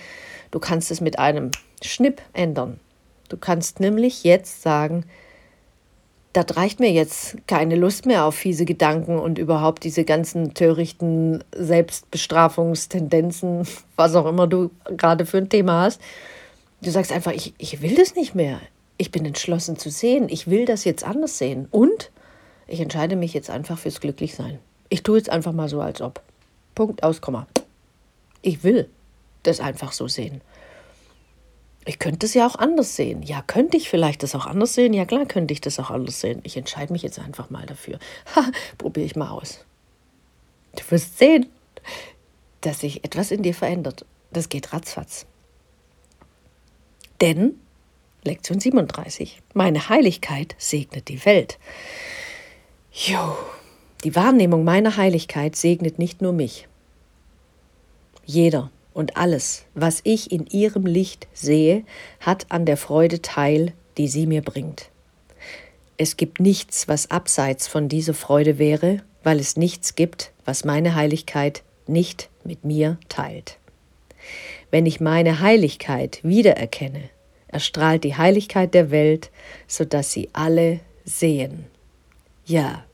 du 0.52 0.60
kannst 0.60 0.90
es 0.90 1.02
mit 1.02 1.20
einem 1.20 1.52
Schnipp 1.82 2.22
ändern. 2.32 2.80
Du 3.28 3.36
kannst 3.36 3.82
nämlich 3.82 4.24
jetzt 4.24 4.62
sagen, 4.62 5.04
das 6.34 6.56
reicht 6.56 6.80
mir 6.80 6.92
jetzt 6.92 7.38
keine 7.48 7.76
Lust 7.76 8.06
mehr 8.06 8.26
auf 8.26 8.36
fiese 8.36 8.66
Gedanken 8.66 9.18
und 9.18 9.40
überhaupt 9.40 9.84
diese 9.84 10.04
ganzen 10.04 10.54
törichten 10.54 11.44
Selbstbestrafungstendenzen, 11.56 13.68
was 13.96 14.14
auch 14.16 14.28
immer 14.28 14.46
du 14.48 14.70
gerade 14.86 15.26
für 15.26 15.38
ein 15.38 15.50
Thema 15.50 15.82
hast. 15.84 16.00
Du 16.82 16.92
sagst 16.92 17.12
einfach, 17.12 17.32
ich, 17.32 17.54
ich 17.58 17.82
will 17.82 17.96
das 17.96 18.16
nicht 18.16 18.36
mehr. 18.36 18.60
Ich 18.98 19.12
bin 19.12 19.26
entschlossen 19.26 19.78
zu 19.78 19.90
sehen. 19.90 20.28
Ich 20.30 20.48
will 20.48 20.66
das 20.66 20.86
jetzt 20.86 21.04
anders 21.04 21.38
sehen. 21.38 21.68
Und 21.72 22.12
ich 22.68 22.80
entscheide 22.80 23.16
mich 23.16 23.34
jetzt 23.34 23.50
einfach 23.50 23.80
fürs 23.80 24.00
Glücklichsein. 24.00 24.60
Ich 24.90 25.04
tue 25.04 25.18
jetzt 25.18 25.30
einfach 25.30 25.52
mal 25.52 25.68
so, 25.68 25.82
als 25.82 26.02
ob. 26.02 26.22
Punkt 26.76 27.04
aus, 27.04 27.22
Komma. 27.22 27.48
Ich 28.42 28.64
will 28.64 28.88
das 29.44 29.60
einfach 29.60 29.92
so 29.92 30.08
sehen. 30.08 30.42
Ich 31.86 31.98
könnte 31.98 32.26
es 32.26 32.34
ja 32.34 32.46
auch 32.46 32.56
anders 32.56 32.96
sehen. 32.96 33.24
Ja, 33.24 33.42
könnte 33.42 33.78
ich 33.78 33.90
vielleicht 33.90 34.24
das 34.24 34.36
auch 34.36 34.46
anders 34.46 34.74
sehen? 34.74 34.94
Ja, 34.94 35.06
klar 35.06 35.26
könnte 35.26 35.54
ich 35.54 35.62
das 35.62 35.80
auch 35.80 35.90
anders 35.90 36.20
sehen. 36.20 36.42
Ich 36.44 36.58
entscheide 36.58 36.94
mich 36.94 37.02
jetzt 37.02 37.20
einfach 37.20 37.50
mal 37.50 37.66
dafür. 37.66 38.00
Ha, 38.36 38.52
probiere 38.78 39.06
ich 39.06 39.16
mal 39.16 39.30
aus. 39.30 39.66
Du 40.76 40.84
wirst 40.92 41.18
sehen, 41.18 41.48
dass 42.62 42.82
sich 42.82 43.04
etwas 43.04 43.32
in 43.32 43.44
dir 43.44 43.54
verändert. 43.54 44.06
Das 44.32 44.50
geht 44.50 44.74
ratzfatz. 44.74 45.26
Denn, 47.22 47.60
Lektion 48.24 48.60
37, 48.60 49.42
meine 49.54 49.90
Heiligkeit 49.90 50.56
segnet 50.58 51.08
die 51.08 51.26
Welt. 51.26 51.58
Jo, 52.92 53.36
die 54.04 54.16
Wahrnehmung 54.16 54.64
meiner 54.64 54.96
Heiligkeit 54.96 55.56
segnet 55.56 56.00
nicht 56.00 56.22
nur 56.22 56.34
mich. 56.34 56.68
Jeder 58.26 58.72
und 58.94 59.18
alles, 59.18 59.66
was 59.76 60.02
ich 60.04 60.32
in 60.32 60.48
ihrem 60.48 60.86
Licht 60.86 61.28
sehe, 61.34 61.84
hat 62.20 62.48
an 62.50 62.66
der 62.66 62.78
Freude 62.78 63.22
teil, 63.22 63.74
die 63.98 64.08
sie 64.08 64.26
mir 64.26 64.42
bringt. 64.42 64.90
Es 65.98 66.18
gibt 66.18 66.40
nichts, 66.40 66.88
was 66.88 67.12
abseits 67.12 67.68
von 67.68 67.90
dieser 67.90 68.14
Freude 68.14 68.58
wäre, 68.58 69.02
weil 69.24 69.40
es 69.40 69.58
nichts 69.58 69.96
gibt, 69.96 70.32
was 70.46 70.64
meine 70.64 70.96
Heiligkeit 70.96 71.64
nicht 71.88 72.30
mit 72.44 72.64
mir 72.64 72.98
teilt. 73.10 73.58
Wenn 74.72 74.86
ich 74.86 75.00
meine 75.00 75.40
Heiligkeit 75.40 76.20
wiedererkenne, 76.24 77.10
erstrahlt 77.48 78.04
die 78.04 78.16
Heiligkeit 78.16 78.74
der 78.74 78.92
Welt, 78.92 79.32
so 79.68 79.84
dass 79.84 80.12
sie 80.12 80.30
alle 80.34 80.80
sehen. 81.04 81.66
Ja, 82.46 82.86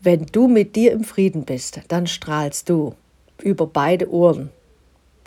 wenn 0.00 0.26
du 0.26 0.48
mit 0.48 0.76
dir 0.76 0.92
im 0.92 1.04
Frieden 1.04 1.44
bist, 1.44 1.80
dann 1.88 2.06
strahlst 2.06 2.68
du 2.68 2.94
über 3.42 3.66
beide 3.66 4.12
Ohren. 4.12 4.50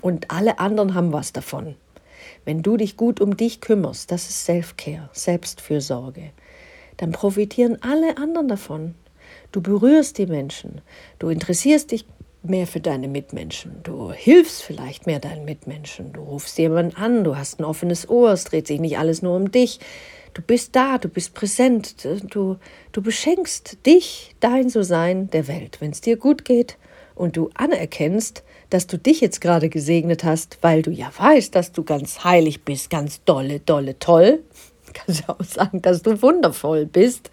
Und 0.01 0.31
alle 0.31 0.59
anderen 0.59 0.93
haben 0.93 1.13
was 1.13 1.33
davon. 1.33 1.75
Wenn 2.45 2.61
du 2.61 2.77
dich 2.77 2.97
gut 2.97 3.19
um 3.19 3.35
dich 3.35 3.61
kümmerst, 3.61 4.11
das 4.11 4.29
ist 4.29 4.45
Self-Care, 4.45 5.09
Selbstfürsorge, 5.11 6.31
dann 6.97 7.11
profitieren 7.11 7.77
alle 7.81 8.17
anderen 8.17 8.47
davon. 8.47 8.95
Du 9.51 9.61
berührst 9.61 10.17
die 10.17 10.27
Menschen, 10.27 10.81
du 11.19 11.29
interessierst 11.29 11.91
dich 11.91 12.05
mehr 12.43 12.67
für 12.67 12.79
deine 12.79 13.07
Mitmenschen. 13.07 13.77
Du 13.83 14.11
hilfst 14.11 14.63
vielleicht 14.63 15.05
mehr 15.05 15.19
deinen 15.19 15.45
Mitmenschen. 15.45 16.13
Du 16.13 16.21
rufst 16.21 16.57
jemanden 16.57 16.95
an, 16.95 17.23
du 17.23 17.35
hast 17.35 17.59
ein 17.59 17.65
offenes 17.65 18.09
Ohr, 18.09 18.31
es 18.31 18.45
dreht 18.45 18.67
sich 18.67 18.79
nicht 18.79 18.97
alles 18.97 19.21
nur 19.21 19.35
um 19.35 19.51
dich. 19.51 19.79
Du 20.33 20.41
bist 20.41 20.75
da, 20.75 20.97
du 20.97 21.09
bist 21.09 21.33
präsent, 21.33 22.05
du, 22.29 22.57
du 22.91 23.01
beschenkst 23.01 23.85
dich, 23.85 24.35
dein 24.39 24.69
So-Sein 24.69 25.29
der 25.31 25.47
Welt. 25.47 25.81
Wenn 25.81 25.91
es 25.91 26.01
dir 26.01 26.17
gut 26.17 26.45
geht 26.45 26.77
und 27.15 27.37
du 27.37 27.49
anerkennst, 27.55 28.43
dass 28.69 28.87
du 28.87 28.97
dich 28.97 29.21
jetzt 29.21 29.41
gerade 29.41 29.69
gesegnet 29.69 30.23
hast, 30.23 30.57
weil 30.61 30.81
du 30.81 30.91
ja 30.91 31.11
weißt, 31.17 31.55
dass 31.55 31.71
du 31.71 31.83
ganz 31.83 32.23
heilig 32.23 32.63
bist, 32.63 32.89
ganz 32.89 33.23
dolle, 33.23 33.59
dolle, 33.59 33.97
toll, 33.99 34.43
kannst 34.93 35.23
du 35.23 35.29
auch 35.31 35.43
sagen, 35.43 35.81
dass 35.81 36.01
du 36.01 36.21
wundervoll 36.21 36.85
bist, 36.85 37.31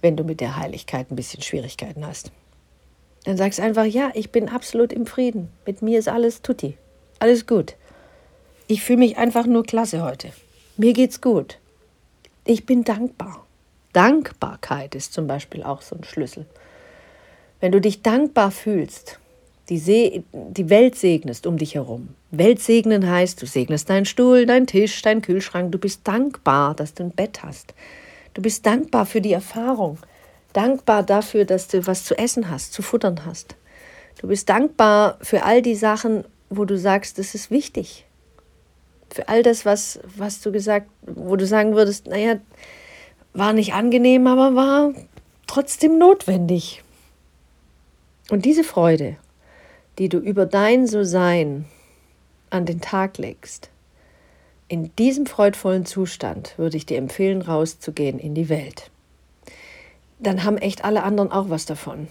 wenn 0.00 0.16
du 0.16 0.24
mit 0.24 0.40
der 0.40 0.56
Heiligkeit 0.56 1.10
ein 1.10 1.16
bisschen 1.16 1.42
Schwierigkeiten 1.42 2.06
hast. 2.06 2.30
Dann 3.24 3.36
sagst 3.36 3.60
einfach, 3.60 3.84
ja, 3.84 4.10
ich 4.14 4.30
bin 4.30 4.48
absolut 4.48 4.92
im 4.92 5.06
Frieden. 5.06 5.48
Mit 5.66 5.82
mir 5.82 5.98
ist 5.98 6.08
alles 6.08 6.40
tutti. 6.40 6.78
Alles 7.18 7.46
gut. 7.46 7.74
Ich 8.68 8.82
fühle 8.82 9.00
mich 9.00 9.18
einfach 9.18 9.46
nur 9.46 9.64
klasse 9.64 10.02
heute. 10.02 10.30
Mir 10.76 10.92
geht's 10.92 11.20
gut. 11.20 11.58
Ich 12.44 12.64
bin 12.64 12.84
dankbar. 12.84 13.46
Dankbarkeit 13.92 14.94
ist 14.94 15.12
zum 15.12 15.26
Beispiel 15.26 15.62
auch 15.62 15.82
so 15.82 15.96
ein 15.96 16.04
Schlüssel. 16.04 16.46
Wenn 17.60 17.72
du 17.72 17.80
dich 17.80 18.02
dankbar 18.02 18.50
fühlst, 18.50 19.18
die, 19.68 19.78
See, 19.78 20.24
die 20.32 20.70
Welt 20.70 20.94
segnest 20.94 21.46
um 21.46 21.58
dich 21.58 21.74
herum. 21.74 22.08
Welt 22.30 22.60
segnen 22.60 23.08
heißt, 23.08 23.40
du 23.40 23.46
segnest 23.46 23.90
deinen 23.90 24.06
Stuhl, 24.06 24.46
deinen 24.46 24.66
Tisch, 24.66 25.02
deinen 25.02 25.22
Kühlschrank. 25.22 25.72
Du 25.72 25.78
bist 25.78 26.00
dankbar, 26.04 26.74
dass 26.74 26.94
du 26.94 27.04
ein 27.04 27.10
Bett 27.10 27.42
hast. 27.42 27.74
Du 28.34 28.42
bist 28.42 28.64
dankbar 28.64 29.04
für 29.04 29.20
die 29.20 29.32
Erfahrung. 29.32 29.98
Dankbar 30.52 31.02
dafür, 31.02 31.44
dass 31.44 31.68
du 31.68 31.86
was 31.86 32.04
zu 32.04 32.16
essen 32.16 32.50
hast, 32.50 32.72
zu 32.72 32.82
futtern 32.82 33.26
hast. 33.26 33.56
Du 34.20 34.28
bist 34.28 34.48
dankbar 34.48 35.18
für 35.20 35.44
all 35.44 35.62
die 35.62 35.74
Sachen, 35.74 36.24
wo 36.50 36.64
du 36.64 36.78
sagst, 36.78 37.18
das 37.18 37.34
ist 37.34 37.50
wichtig. 37.50 38.06
Für 39.10 39.28
all 39.28 39.42
das, 39.42 39.64
was, 39.64 40.00
was 40.16 40.40
du 40.40 40.50
gesagt, 40.50 40.88
wo 41.02 41.36
du 41.36 41.46
sagen 41.46 41.74
würdest, 41.74 42.06
naja, 42.06 42.40
war 43.32 43.52
nicht 43.52 43.74
angenehm, 43.74 44.26
aber 44.26 44.54
war 44.54 44.92
trotzdem 45.46 45.98
notwendig. 45.98 46.82
Und 48.30 48.44
diese 48.44 48.64
Freude, 48.64 49.16
die 49.98 50.08
du 50.08 50.18
über 50.18 50.46
dein 50.46 50.86
So-Sein 50.86 51.66
an 52.50 52.66
den 52.66 52.80
Tag 52.80 53.18
legst, 53.18 53.70
in 54.68 54.94
diesem 54.96 55.26
freudvollen 55.26 55.86
Zustand 55.86 56.54
würde 56.58 56.76
ich 56.76 56.86
dir 56.86 56.98
empfehlen, 56.98 57.42
rauszugehen 57.42 58.18
in 58.18 58.34
die 58.34 58.48
Welt. 58.48 58.90
Dann 60.18 60.44
haben 60.44 60.58
echt 60.58 60.84
alle 60.84 61.02
anderen 61.02 61.32
auch 61.32 61.48
was 61.48 61.64
davon. 61.64 62.08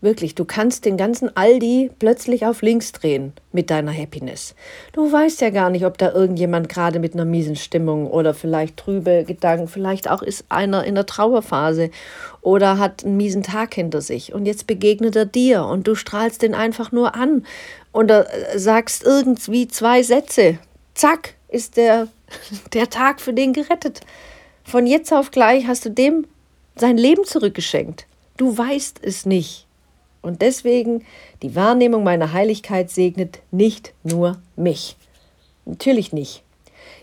Wirklich, 0.00 0.36
du 0.36 0.44
kannst 0.44 0.84
den 0.84 0.96
ganzen 0.96 1.36
Aldi 1.36 1.90
plötzlich 1.98 2.46
auf 2.46 2.62
links 2.62 2.92
drehen 2.92 3.32
mit 3.50 3.68
deiner 3.68 3.92
Happiness. 3.92 4.54
Du 4.92 5.10
weißt 5.10 5.40
ja 5.40 5.50
gar 5.50 5.70
nicht, 5.70 5.84
ob 5.84 5.98
da 5.98 6.12
irgendjemand 6.12 6.68
gerade 6.68 7.00
mit 7.00 7.14
einer 7.14 7.24
miesen 7.24 7.56
Stimmung 7.56 8.08
oder 8.08 8.32
vielleicht 8.32 8.76
trübe 8.76 9.24
Gedanken, 9.24 9.66
vielleicht 9.66 10.08
auch 10.08 10.22
ist 10.22 10.44
einer 10.50 10.84
in 10.84 10.94
der 10.94 11.06
Trauerphase 11.06 11.90
oder 12.42 12.78
hat 12.78 13.04
einen 13.04 13.16
miesen 13.16 13.42
Tag 13.42 13.74
hinter 13.74 14.00
sich 14.00 14.32
und 14.32 14.46
jetzt 14.46 14.68
begegnet 14.68 15.16
er 15.16 15.26
dir 15.26 15.64
und 15.64 15.88
du 15.88 15.96
strahlst 15.96 16.42
den 16.42 16.54
einfach 16.54 16.92
nur 16.92 17.16
an 17.16 17.44
und 17.90 18.12
sagst 18.54 19.02
irgendwie 19.02 19.66
zwei 19.66 20.04
Sätze. 20.04 20.58
Zack, 20.94 21.34
ist 21.48 21.76
der, 21.76 22.06
der 22.72 22.88
Tag 22.88 23.20
für 23.20 23.32
den 23.32 23.52
gerettet. 23.52 24.02
Von 24.62 24.86
jetzt 24.86 25.12
auf 25.12 25.32
gleich 25.32 25.66
hast 25.66 25.86
du 25.86 25.90
dem 25.90 26.24
sein 26.76 26.96
Leben 26.96 27.24
zurückgeschenkt. 27.24 28.06
Du 28.36 28.56
weißt 28.56 29.00
es 29.02 29.26
nicht. 29.26 29.67
Und 30.22 30.42
deswegen, 30.42 31.04
die 31.42 31.54
Wahrnehmung 31.54 32.02
meiner 32.02 32.32
Heiligkeit 32.32 32.90
segnet 32.90 33.40
nicht 33.50 33.92
nur 34.02 34.38
mich. 34.56 34.96
Natürlich 35.64 36.12
nicht. 36.12 36.42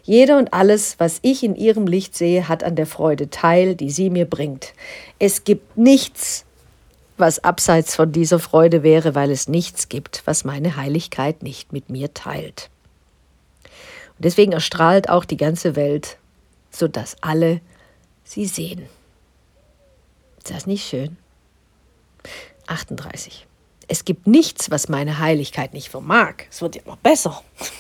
Jeder 0.04 0.38
und 0.38 0.54
alles, 0.54 1.00
was 1.00 1.20
ich 1.24 1.44
in 1.44 1.56
ihrem 1.56 1.88
Licht 1.88 2.16
sehe, 2.16 2.48
hat 2.48 2.64
an 2.64 2.76
der 2.76 2.86
Freude 2.86 3.30
teil, 3.30 3.76
die 3.76 3.90
sie 3.90 4.10
mir 4.10 4.26
bringt. 4.26 4.74
Es 5.18 5.44
gibt 5.44 5.78
nichts, 5.78 6.46
was 7.18 7.44
abseits 7.44 7.96
von 7.96 8.12
dieser 8.12 8.40
Freude 8.40 8.84
wäre, 8.84 9.16
weil 9.16 9.32
es 9.32 9.48
nichts 9.48 9.90
gibt, 9.90 10.22
was 10.26 10.44
meine 10.44 10.76
Heiligkeit 10.76 11.42
nicht 11.44 11.74
mit 11.74 11.90
mir 11.90 12.14
teilt. 12.14 12.70
Und 14.18 14.26
deswegen 14.26 14.52
erstrahlt 14.52 15.10
auch 15.10 15.26
die 15.26 15.38
ganze 15.38 15.76
Welt, 15.76 16.18
sodass 16.72 17.16
alle 17.22 17.62
sie 18.24 18.46
sehen. 18.46 18.84
Ist 20.38 20.52
das 20.52 20.68
nicht 20.68 20.88
schön? 20.88 21.18
38. 22.68 23.48
Es 23.88 24.06
gibt 24.06 24.28
nichts, 24.28 24.72
was 24.72 24.90
meine 24.90 25.20
Heiligkeit 25.20 25.74
nicht 25.74 25.90
vermag. 25.90 26.36
Es 26.50 26.62
wird 26.62 26.76
ja 26.76 26.82
noch 26.86 26.98
besser. 26.98 27.42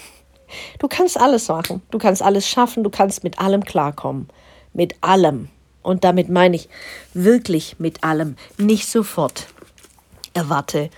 Du 0.79 0.87
kannst 0.87 1.19
alles 1.19 1.49
machen, 1.49 1.81
du 1.89 1.97
kannst 1.97 2.21
alles 2.21 2.47
schaffen, 2.47 2.83
du 2.83 2.89
kannst 2.89 3.23
mit 3.23 3.39
allem 3.39 3.65
klarkommen. 3.65 4.29
Mit 4.73 4.95
allem. 5.01 5.49
Und 5.81 6.03
damit 6.03 6.29
meine 6.29 6.55
ich 6.55 6.69
wirklich 7.13 7.77
mit 7.79 8.03
allem. 8.03 8.37
Nicht 8.57 8.87
sofort 8.87 9.47
erwarte 10.33 10.91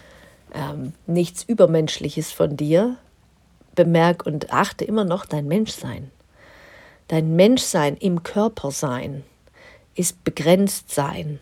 ähm, 0.53 0.93
nichts 1.07 1.43
Übermenschliches 1.43 2.31
von 2.31 2.55
dir. 2.55 2.97
Bemerk 3.73 4.25
und 4.25 4.51
achte 4.51 4.85
immer 4.85 5.05
noch 5.05 5.25
dein 5.25 5.47
Menschsein. 5.47 6.11
Dein 7.07 7.35
Menschsein 7.35 7.95
im 7.95 8.23
Körper 8.23 8.69
sein 8.71 9.23
ist 9.95 10.23
begrenzt 10.23 10.93
sein 10.93 11.39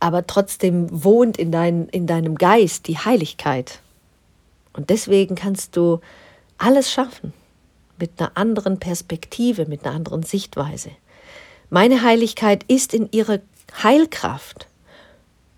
aber 0.00 0.26
trotzdem 0.26 0.86
wohnt 0.90 1.36
in, 1.36 1.50
dein, 1.50 1.88
in 1.88 2.06
deinem 2.06 2.36
Geist 2.36 2.88
die 2.88 2.98
Heiligkeit. 2.98 3.80
Und 4.72 4.90
deswegen 4.90 5.34
kannst 5.34 5.76
du 5.76 6.00
alles 6.56 6.90
schaffen 6.90 7.32
mit 7.98 8.12
einer 8.18 8.36
anderen 8.36 8.78
Perspektive, 8.78 9.66
mit 9.66 9.84
einer 9.84 9.94
anderen 9.94 10.22
Sichtweise. 10.22 10.90
Meine 11.70 12.02
Heiligkeit 12.02 12.64
ist 12.68 12.94
in 12.94 13.08
ihrer 13.10 13.40
Heilkraft 13.82 14.66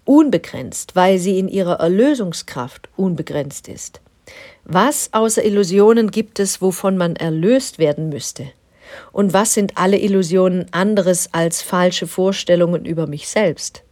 unbegrenzt, 0.05 0.97
weil 0.97 1.19
sie 1.19 1.39
in 1.39 1.49
ihrer 1.49 1.79
Erlösungskraft 1.79 2.89
unbegrenzt 2.97 3.69
ist. 3.69 4.01
Was 4.65 5.11
außer 5.13 5.45
Illusionen 5.45 6.11
gibt 6.11 6.41
es, 6.41 6.61
wovon 6.61 6.97
man 6.97 7.17
erlöst 7.17 7.79
werden 7.79 8.09
müsste? 8.09 8.51
Und 9.13 9.33
was 9.33 9.55
sind 9.55 9.77
alle 9.77 9.99
Illusionen 9.99 10.67
anderes 10.73 11.33
als 11.33 11.63
falsche 11.63 12.07
Vorstellungen 12.07 12.85
über 12.85 13.07
mich 13.07 13.29
selbst? 13.29 13.85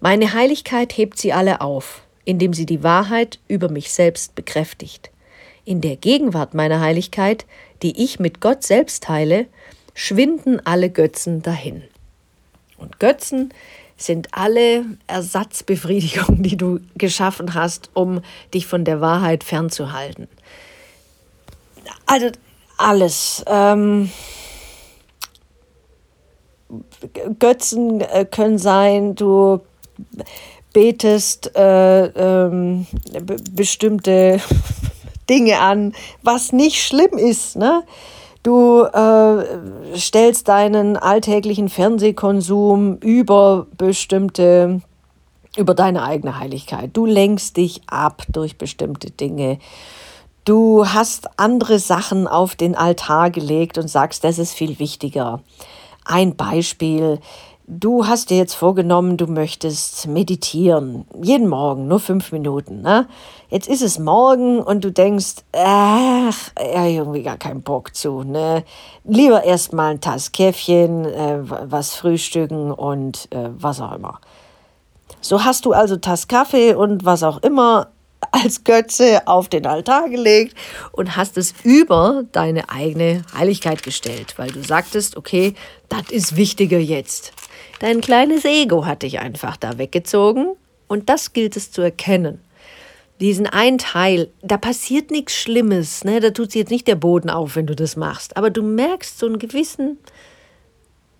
Meine 0.00 0.32
Heiligkeit 0.32 0.96
hebt 0.96 1.18
sie 1.18 1.32
alle 1.32 1.60
auf, 1.60 2.02
indem 2.24 2.52
sie 2.52 2.66
die 2.66 2.82
Wahrheit 2.82 3.38
über 3.48 3.68
mich 3.68 3.92
selbst 3.92 4.34
bekräftigt. 4.34 5.10
In 5.64 5.80
der 5.80 5.96
Gegenwart 5.96 6.54
meiner 6.54 6.80
Heiligkeit, 6.80 7.46
die 7.82 8.02
ich 8.02 8.20
mit 8.20 8.40
Gott 8.40 8.62
selbst 8.62 9.02
teile, 9.04 9.46
schwinden 9.94 10.64
alle 10.64 10.90
Götzen 10.90 11.42
dahin. 11.42 11.82
Und 12.76 13.00
Götzen 13.00 13.52
sind 13.96 14.28
alle 14.32 14.84
Ersatzbefriedigungen, 15.06 16.42
die 16.42 16.56
du 16.56 16.80
geschaffen 16.96 17.54
hast, 17.54 17.90
um 17.94 18.20
dich 18.52 18.66
von 18.66 18.84
der 18.84 19.00
Wahrheit 19.00 19.42
fernzuhalten. 19.42 20.28
Also 22.04 22.30
alles. 22.76 23.42
Ähm, 23.46 24.10
Götzen 27.38 28.00
äh, 28.00 28.24
können 28.24 28.58
sein, 28.58 29.14
du 29.14 29.60
betest 30.72 31.56
äh, 31.56 32.06
ähm, 32.06 32.86
bestimmte 33.52 34.40
Dinge 35.30 35.60
an, 35.60 35.94
was 36.22 36.52
nicht 36.52 36.82
schlimm 36.82 37.16
ist. 37.18 37.56
Ne? 37.56 37.82
Du 38.42 38.82
äh, 38.82 39.96
stellst 39.96 40.48
deinen 40.48 40.96
alltäglichen 40.96 41.68
Fernsehkonsum 41.68 42.98
über 42.98 43.66
bestimmte, 43.76 44.82
über 45.56 45.74
deine 45.74 46.04
eigene 46.04 46.38
Heiligkeit. 46.38 46.90
Du 46.92 47.06
lenkst 47.06 47.56
dich 47.56 47.80
ab 47.88 48.22
durch 48.28 48.56
bestimmte 48.56 49.10
Dinge. 49.10 49.58
Du 50.44 50.86
hast 50.86 51.28
andere 51.38 51.80
Sachen 51.80 52.28
auf 52.28 52.54
den 52.54 52.76
Altar 52.76 53.30
gelegt 53.30 53.78
und 53.78 53.88
sagst, 53.88 54.22
das 54.22 54.38
ist 54.38 54.52
viel 54.52 54.78
wichtiger. 54.78 55.42
Ein 56.04 56.36
Beispiel. 56.36 57.18
Du 57.68 58.06
hast 58.06 58.30
dir 58.30 58.36
jetzt 58.36 58.54
vorgenommen, 58.54 59.16
du 59.16 59.26
möchtest 59.26 60.06
meditieren. 60.06 61.04
Jeden 61.20 61.48
Morgen, 61.48 61.88
nur 61.88 61.98
fünf 61.98 62.30
Minuten. 62.30 62.80
Ne? 62.80 63.08
Jetzt 63.50 63.66
ist 63.66 63.82
es 63.82 63.98
morgen 63.98 64.60
und 64.60 64.84
du 64.84 64.92
denkst, 64.92 65.42
ach, 65.52 66.50
irgendwie 66.60 67.24
gar 67.24 67.38
keinen 67.38 67.62
Bock 67.62 67.92
zu. 67.92 68.22
Ne? 68.22 68.62
Lieber 69.02 69.42
erstmal 69.42 69.94
ein 69.94 70.00
Tass 70.00 70.30
Käffchen, 70.30 71.06
äh, 71.06 71.38
was 71.40 71.96
frühstücken 71.96 72.70
und 72.70 73.26
äh, 73.32 73.48
was 73.58 73.80
auch 73.80 73.96
immer. 73.96 74.20
So 75.20 75.42
hast 75.42 75.64
du 75.64 75.72
also 75.72 75.96
Tass 75.96 76.28
Kaffee 76.28 76.72
und 76.72 77.04
was 77.04 77.24
auch 77.24 77.42
immer 77.42 77.88
als 78.30 78.62
Götze 78.62 79.26
auf 79.26 79.48
den 79.48 79.66
Altar 79.66 80.08
gelegt 80.08 80.56
und 80.92 81.16
hast 81.16 81.36
es 81.36 81.52
über 81.64 82.22
deine 82.30 82.70
eigene 82.70 83.22
Heiligkeit 83.36 83.82
gestellt, 83.82 84.34
weil 84.36 84.52
du 84.52 84.62
sagtest, 84.62 85.16
okay, 85.16 85.54
das 85.88 86.12
ist 86.12 86.36
wichtiger 86.36 86.78
jetzt. 86.78 87.32
Dein 87.80 88.00
kleines 88.00 88.44
Ego 88.44 88.86
hat 88.86 89.02
dich 89.02 89.18
einfach 89.18 89.56
da 89.56 89.78
weggezogen 89.78 90.56
und 90.88 91.08
das 91.08 91.32
gilt 91.32 91.56
es 91.56 91.70
zu 91.70 91.82
erkennen. 91.82 92.40
diesen 93.20 93.46
einen 93.46 93.78
Teil, 93.78 94.28
da 94.42 94.58
passiert 94.58 95.10
nichts 95.10 95.34
Schlimmes, 95.34 96.04
ne? 96.04 96.20
da 96.20 96.30
tut 96.30 96.52
sich 96.52 96.60
jetzt 96.60 96.70
nicht 96.70 96.86
der 96.86 96.96
Boden 96.96 97.30
auf, 97.30 97.56
wenn 97.56 97.66
du 97.66 97.74
das 97.74 97.96
machst, 97.96 98.36
aber 98.36 98.50
du 98.50 98.62
merkst 98.62 99.18
so 99.18 99.26
einen 99.26 99.38
gewissen 99.38 99.98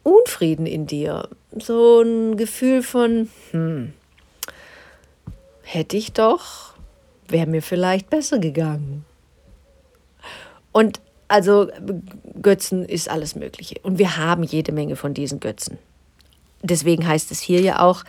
Unfrieden 0.03 0.67
in 0.67 0.87
dir, 0.87 1.29
so 1.59 2.03
ein 2.03 2.37
Gefühl 2.37 2.83
von, 2.83 3.31
hm, 3.51 3.95
hätte 5.63 5.97
ich 5.97 6.13
doch, 6.13 6.75
wäre 7.29 7.47
mir 7.47 7.63
vielleicht 7.63 8.11
besser 8.11 8.39
gegangen. 8.39 9.05
Und 10.71 11.01
also 11.29 11.69
Götzen 12.41 12.85
ist 12.85 13.11
alles 13.11 13.35
Mögliche. 13.35 13.77
Und 13.83 13.99
wir 13.99 14.17
haben 14.17 14.43
jede 14.43 14.73
Menge 14.73 14.95
von 14.95 15.15
diesen 15.15 15.41
Götzen. 15.41 15.79
Deswegen 16.67 17.07
heißt 17.07 17.31
es 17.31 17.41
hier 17.41 17.61
ja 17.61 17.81
auch, 17.81 18.05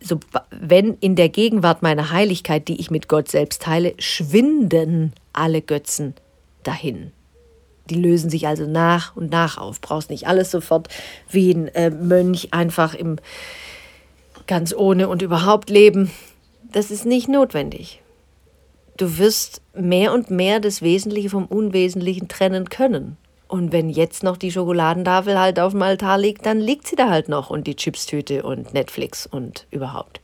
so, 0.00 0.20
wenn 0.50 0.94
in 0.94 1.16
der 1.16 1.28
Gegenwart 1.28 1.82
meiner 1.82 2.10
Heiligkeit, 2.10 2.68
die 2.68 2.80
ich 2.80 2.90
mit 2.90 3.08
Gott 3.08 3.30
selbst 3.30 3.62
teile, 3.62 3.94
schwinden 3.98 5.12
alle 5.32 5.62
Götzen 5.62 6.14
dahin. 6.62 7.12
Die 7.88 7.94
lösen 7.94 8.30
sich 8.30 8.46
also 8.46 8.66
nach 8.66 9.16
und 9.16 9.30
nach 9.30 9.58
auf. 9.58 9.80
Brauchst 9.80 10.10
nicht 10.10 10.26
alles 10.26 10.50
sofort 10.50 10.88
wie 11.30 11.52
ein 11.52 11.68
äh, 11.68 11.90
Mönch 11.90 12.52
einfach 12.52 12.94
im 12.94 13.16
ganz 14.46 14.74
ohne 14.74 15.08
und 15.08 15.22
überhaupt 15.22 15.70
leben. 15.70 16.10
Das 16.72 16.90
ist 16.90 17.06
nicht 17.06 17.28
notwendig. 17.28 18.00
Du 18.96 19.18
wirst 19.18 19.60
mehr 19.74 20.12
und 20.12 20.30
mehr 20.30 20.60
das 20.60 20.82
Wesentliche 20.82 21.30
vom 21.30 21.46
Unwesentlichen 21.46 22.28
trennen 22.28 22.68
können. 22.68 23.16
Und 23.48 23.72
wenn 23.72 23.90
jetzt 23.90 24.22
noch 24.22 24.36
die 24.36 24.50
Schokoladentafel 24.50 25.38
halt 25.38 25.60
auf 25.60 25.72
dem 25.72 25.82
Altar 25.82 26.18
liegt, 26.18 26.46
dann 26.46 26.58
liegt 26.58 26.86
sie 26.86 26.96
da 26.96 27.08
halt 27.08 27.28
noch 27.28 27.50
und 27.50 27.66
die 27.66 27.76
Chipstüte 27.76 28.42
und 28.42 28.74
Netflix 28.74 29.26
und 29.26 29.66
überhaupt. 29.70 30.20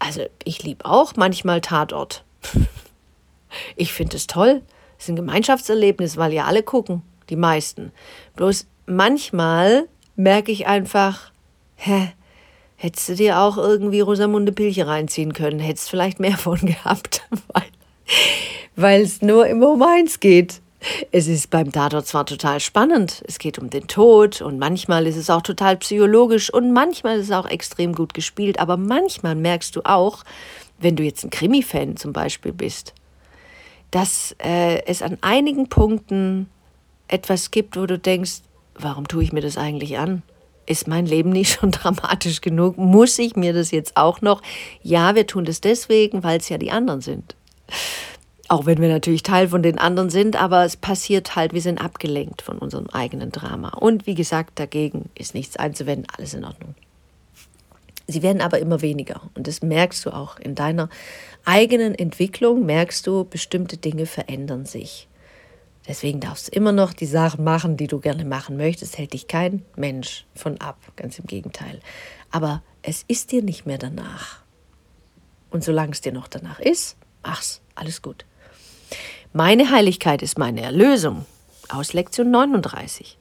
Also 0.00 0.22
ich 0.44 0.62
liebe 0.62 0.84
auch 0.84 1.14
manchmal 1.16 1.60
Tatort. 1.60 2.24
ich 3.76 3.92
finde 3.92 4.16
es 4.16 4.26
toll. 4.26 4.62
Es 4.98 5.04
ist 5.04 5.10
ein 5.10 5.16
Gemeinschaftserlebnis, 5.16 6.16
weil 6.16 6.32
ja 6.32 6.44
alle 6.44 6.62
gucken, 6.62 7.02
die 7.30 7.36
meisten. 7.36 7.92
Bloß 8.36 8.66
manchmal 8.86 9.88
merke 10.16 10.50
ich 10.50 10.66
einfach, 10.66 11.30
hä, 11.76 12.12
hättest 12.76 13.08
du 13.08 13.14
dir 13.14 13.40
auch 13.40 13.56
irgendwie 13.56 14.00
Rosamunde 14.00 14.52
Pilche 14.52 14.86
reinziehen 14.86 15.32
können, 15.32 15.60
hättest 15.60 15.88
vielleicht 15.88 16.20
mehr 16.20 16.36
von 16.36 16.58
gehabt, 16.58 17.22
weil 18.76 19.02
es 19.02 19.22
nur 19.22 19.46
immer 19.46 19.70
um 19.70 19.82
eins 19.82 20.20
geht. 20.20 20.60
Es 21.10 21.28
ist 21.28 21.50
beim 21.50 21.72
Tatort 21.72 22.06
zwar 22.06 22.26
total 22.26 22.60
spannend, 22.60 23.22
es 23.26 23.38
geht 23.38 23.58
um 23.58 23.70
den 23.70 23.86
Tod 23.86 24.42
und 24.42 24.58
manchmal 24.58 25.06
ist 25.06 25.16
es 25.16 25.30
auch 25.30 25.42
total 25.42 25.76
psychologisch 25.78 26.52
und 26.52 26.72
manchmal 26.72 27.18
ist 27.18 27.26
es 27.26 27.32
auch 27.32 27.46
extrem 27.46 27.94
gut 27.94 28.14
gespielt, 28.14 28.58
aber 28.58 28.76
manchmal 28.76 29.34
merkst 29.34 29.74
du 29.76 29.82
auch, 29.84 30.24
wenn 30.78 30.96
du 30.96 31.02
jetzt 31.02 31.24
ein 31.24 31.30
Krimi-Fan 31.30 31.96
zum 31.96 32.12
Beispiel 32.12 32.52
bist, 32.52 32.92
dass 33.90 34.34
äh, 34.38 34.84
es 34.86 35.02
an 35.02 35.18
einigen 35.20 35.68
Punkten 35.68 36.48
etwas 37.08 37.50
gibt, 37.50 37.76
wo 37.76 37.86
du 37.86 37.98
denkst, 37.98 38.42
warum 38.74 39.08
tue 39.08 39.22
ich 39.22 39.32
mir 39.32 39.40
das 39.40 39.56
eigentlich 39.56 39.98
an? 39.98 40.22
Ist 40.66 40.88
mein 40.88 41.06
Leben 41.06 41.30
nicht 41.30 41.58
schon 41.58 41.70
dramatisch 41.70 42.40
genug? 42.40 42.76
Muss 42.76 43.18
ich 43.18 43.36
mir 43.36 43.52
das 43.52 43.70
jetzt 43.70 43.96
auch 43.96 44.20
noch? 44.20 44.42
Ja, 44.82 45.14
wir 45.14 45.26
tun 45.26 45.44
das 45.44 45.60
deswegen, 45.60 46.22
weil 46.24 46.38
es 46.38 46.48
ja 46.48 46.58
die 46.58 46.70
anderen 46.70 47.00
sind. 47.00 47.36
Auch 48.48 48.66
wenn 48.66 48.80
wir 48.80 48.88
natürlich 48.88 49.22
Teil 49.22 49.48
von 49.48 49.62
den 49.62 49.78
anderen 49.78 50.10
sind, 50.10 50.40
aber 50.40 50.64
es 50.64 50.76
passiert 50.76 51.34
halt, 51.34 51.54
wir 51.54 51.62
sind 51.62 51.80
abgelenkt 51.80 52.42
von 52.42 52.58
unserem 52.58 52.88
eigenen 52.90 53.32
Drama. 53.32 53.70
Und 53.70 54.06
wie 54.06 54.14
gesagt, 54.14 54.58
dagegen 54.58 55.08
ist 55.14 55.34
nichts 55.34 55.56
einzuwenden, 55.56 56.06
alles 56.14 56.34
in 56.34 56.44
Ordnung. 56.44 56.74
Sie 58.06 58.22
werden 58.22 58.42
aber 58.42 58.58
immer 58.58 58.82
weniger 58.82 59.22
und 59.34 59.46
das 59.46 59.62
merkst 59.62 60.04
du 60.04 60.10
auch 60.10 60.38
in 60.38 60.54
deiner 60.54 60.90
eigenen 61.46 61.94
Entwicklung, 61.94 62.66
merkst 62.66 63.06
du, 63.06 63.24
bestimmte 63.24 63.78
Dinge 63.78 64.04
verändern 64.04 64.66
sich. 64.66 65.08
Deswegen 65.88 66.20
darfst 66.20 66.48
du 66.48 66.56
immer 66.56 66.72
noch 66.72 66.92
die 66.92 67.06
Sachen 67.06 67.44
machen, 67.44 67.78
die 67.78 67.86
du 67.86 68.00
gerne 68.00 68.26
machen 68.26 68.58
möchtest, 68.58 68.98
hält 68.98 69.14
dich 69.14 69.26
kein 69.26 69.62
Mensch 69.76 70.26
von 70.34 70.60
ab, 70.60 70.78
ganz 70.96 71.18
im 71.18 71.26
Gegenteil. 71.26 71.80
Aber 72.30 72.62
es 72.82 73.04
ist 73.08 73.32
dir 73.32 73.42
nicht 73.42 73.64
mehr 73.64 73.78
danach. 73.78 74.42
Und 75.50 75.64
solange 75.64 75.92
es 75.92 76.00
dir 76.00 76.12
noch 76.12 76.28
danach 76.28 76.58
ist, 76.58 76.96
mach's, 77.22 77.62
alles 77.74 78.02
gut. 78.02 78.24
Meine 79.36 79.72
Heiligkeit 79.72 80.22
ist 80.22 80.38
meine 80.38 80.60
Erlösung 80.60 81.26
aus 81.68 81.92
Lektion 81.92 82.30
39. 82.30 83.18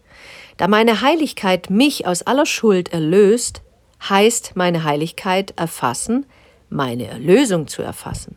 Da 0.57 0.67
meine 0.67 1.01
Heiligkeit 1.01 1.71
mich 1.71 2.05
aus 2.05 2.21
aller 2.21 2.45
Schuld 2.45 2.93
erlöst, 2.93 3.63
heißt 4.07 4.51
meine 4.55 4.83
Heiligkeit 4.83 5.55
erfassen, 5.57 6.27
meine 6.69 7.07
Erlösung 7.07 7.67
zu 7.67 7.81
erfassen. 7.81 8.35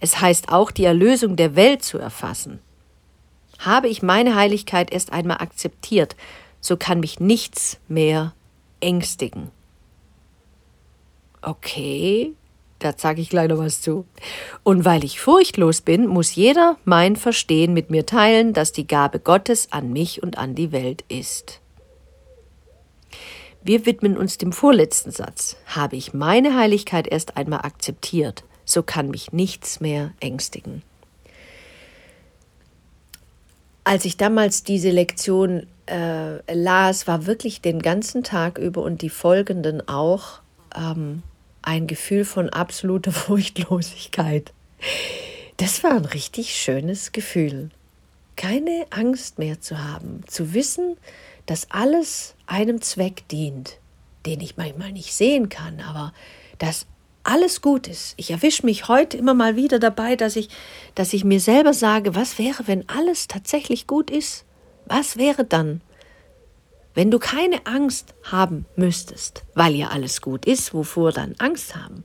Es 0.00 0.22
heißt 0.22 0.50
auch 0.50 0.70
die 0.70 0.86
Erlösung 0.86 1.36
der 1.36 1.54
Welt 1.54 1.82
zu 1.82 1.98
erfassen. 1.98 2.60
Habe 3.58 3.88
ich 3.88 4.00
meine 4.00 4.34
Heiligkeit 4.34 4.90
erst 4.90 5.12
einmal 5.12 5.42
akzeptiert, 5.42 6.16
so 6.62 6.78
kann 6.78 7.00
mich 7.00 7.20
nichts 7.20 7.78
mehr 7.88 8.32
ängstigen. 8.80 9.50
Okay, 11.42 12.32
da 12.80 12.94
sage 12.96 13.20
ich 13.20 13.30
gleich 13.30 13.48
noch 13.48 13.58
was 13.58 13.80
zu. 13.80 14.06
Und 14.64 14.84
weil 14.84 15.04
ich 15.04 15.20
furchtlos 15.20 15.80
bin, 15.80 16.06
muss 16.06 16.34
jeder 16.34 16.76
mein 16.84 17.14
Verstehen 17.14 17.72
mit 17.72 17.90
mir 17.90 18.06
teilen, 18.06 18.52
dass 18.52 18.72
die 18.72 18.86
Gabe 18.86 19.20
Gottes 19.20 19.68
an 19.70 19.92
mich 19.92 20.22
und 20.22 20.38
an 20.38 20.54
die 20.54 20.72
Welt 20.72 21.04
ist. 21.08 21.60
Wir 23.62 23.84
widmen 23.84 24.16
uns 24.16 24.38
dem 24.38 24.52
vorletzten 24.52 25.10
Satz. 25.10 25.56
Habe 25.66 25.96
ich 25.96 26.14
meine 26.14 26.56
Heiligkeit 26.56 27.06
erst 27.06 27.36
einmal 27.36 27.60
akzeptiert, 27.60 28.44
so 28.64 28.82
kann 28.82 29.10
mich 29.10 29.32
nichts 29.32 29.80
mehr 29.80 30.12
ängstigen. 30.20 30.82
Als 33.84 34.04
ich 34.04 34.16
damals 34.16 34.62
diese 34.62 34.90
Lektion 34.90 35.66
äh, 35.86 36.54
las, 36.54 37.06
war 37.06 37.26
wirklich 37.26 37.60
den 37.60 37.82
ganzen 37.82 38.22
Tag 38.22 38.56
über 38.58 38.82
und 38.82 39.02
die 39.02 39.10
folgenden 39.10 39.86
auch 39.88 40.40
ähm, 40.74 41.22
ein 41.62 41.86
Gefühl 41.86 42.24
von 42.24 42.48
absoluter 42.50 43.12
Furchtlosigkeit. 43.12 44.52
Das 45.56 45.82
war 45.84 45.92
ein 45.92 46.06
richtig 46.06 46.54
schönes 46.56 47.12
Gefühl. 47.12 47.70
Keine 48.36 48.86
Angst 48.90 49.38
mehr 49.38 49.60
zu 49.60 49.82
haben, 49.84 50.22
zu 50.26 50.54
wissen, 50.54 50.96
dass 51.46 51.70
alles 51.70 52.34
einem 52.46 52.80
Zweck 52.80 53.28
dient, 53.28 53.78
den 54.24 54.40
ich 54.40 54.56
manchmal 54.56 54.92
nicht 54.92 55.12
sehen 55.12 55.48
kann, 55.48 55.80
aber 55.80 56.14
dass 56.58 56.86
alles 57.22 57.60
gut 57.60 57.86
ist. 57.86 58.14
Ich 58.16 58.30
erwische 58.30 58.64
mich 58.64 58.88
heute 58.88 59.16
immer 59.16 59.34
mal 59.34 59.56
wieder 59.56 59.78
dabei, 59.78 60.16
dass 60.16 60.36
ich, 60.36 60.48
dass 60.94 61.12
ich 61.12 61.24
mir 61.24 61.40
selber 61.40 61.74
sage, 61.74 62.14
was 62.14 62.38
wäre, 62.38 62.66
wenn 62.66 62.88
alles 62.88 63.28
tatsächlich 63.28 63.86
gut 63.86 64.10
ist? 64.10 64.44
Was 64.86 65.16
wäre 65.16 65.44
dann? 65.44 65.82
Wenn 66.94 67.10
du 67.10 67.18
keine 67.18 67.66
Angst 67.66 68.14
haben 68.24 68.66
müsstest, 68.76 69.44
weil 69.54 69.74
ja 69.74 69.88
alles 69.88 70.20
gut 70.20 70.44
ist, 70.44 70.74
wovor 70.74 71.12
dann 71.12 71.34
Angst 71.38 71.76
haben? 71.76 72.04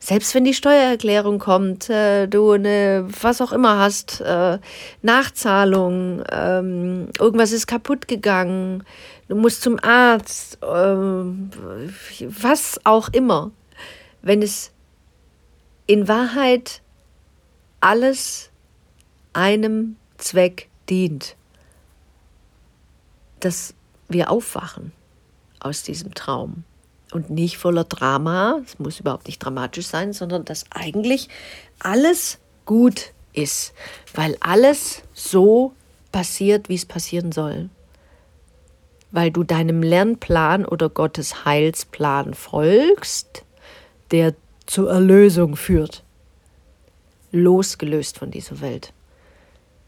Selbst 0.00 0.34
wenn 0.34 0.44
die 0.44 0.52
Steuererklärung 0.52 1.38
kommt, 1.38 1.88
äh, 1.88 2.26
du 2.26 2.50
eine, 2.50 3.08
was 3.22 3.40
auch 3.40 3.52
immer 3.52 3.78
hast, 3.78 4.20
äh, 4.20 4.58
Nachzahlung, 5.00 6.22
ähm, 6.30 7.08
irgendwas 7.18 7.52
ist 7.52 7.66
kaputt 7.66 8.06
gegangen, 8.06 8.84
du 9.28 9.36
musst 9.36 9.62
zum 9.62 9.78
Arzt, 9.82 10.58
äh, 10.62 10.66
was 10.66 12.80
auch 12.84 13.08
immer. 13.14 13.50
Wenn 14.20 14.42
es 14.42 14.72
in 15.86 16.06
Wahrheit 16.06 16.82
alles 17.80 18.50
einem 19.32 19.96
Zweck 20.18 20.68
dient, 20.90 21.36
dass 23.40 23.74
wir 24.14 24.30
aufwachen 24.30 24.92
aus 25.60 25.82
diesem 25.82 26.14
Traum 26.14 26.64
und 27.12 27.30
nicht 27.30 27.58
voller 27.58 27.84
Drama, 27.84 28.60
es 28.64 28.78
muss 28.78 29.00
überhaupt 29.00 29.26
nicht 29.26 29.38
dramatisch 29.38 29.86
sein, 29.86 30.12
sondern 30.12 30.44
dass 30.44 30.64
eigentlich 30.70 31.28
alles 31.78 32.38
gut 32.64 33.12
ist, 33.32 33.74
weil 34.14 34.36
alles 34.40 35.02
so 35.12 35.74
passiert, 36.12 36.68
wie 36.68 36.74
es 36.74 36.86
passieren 36.86 37.32
soll. 37.32 37.68
Weil 39.10 39.30
du 39.30 39.44
deinem 39.44 39.82
Lernplan 39.82 40.64
oder 40.64 40.88
Gottes 40.88 41.44
Heilsplan 41.44 42.34
folgst, 42.34 43.44
der 44.10 44.34
zur 44.66 44.90
Erlösung 44.90 45.56
führt, 45.56 46.02
losgelöst 47.30 48.18
von 48.18 48.30
dieser 48.30 48.60
Welt. 48.60 48.92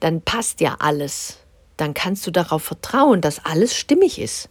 Dann 0.01 0.21
passt 0.21 0.61
ja 0.61 0.77
alles. 0.79 1.39
Dann 1.77 1.95
kannst 1.95 2.27
du 2.27 2.31
darauf 2.31 2.63
vertrauen, 2.63 3.21
dass 3.21 3.45
alles 3.45 3.77
stimmig 3.77 4.19
ist. 4.19 4.49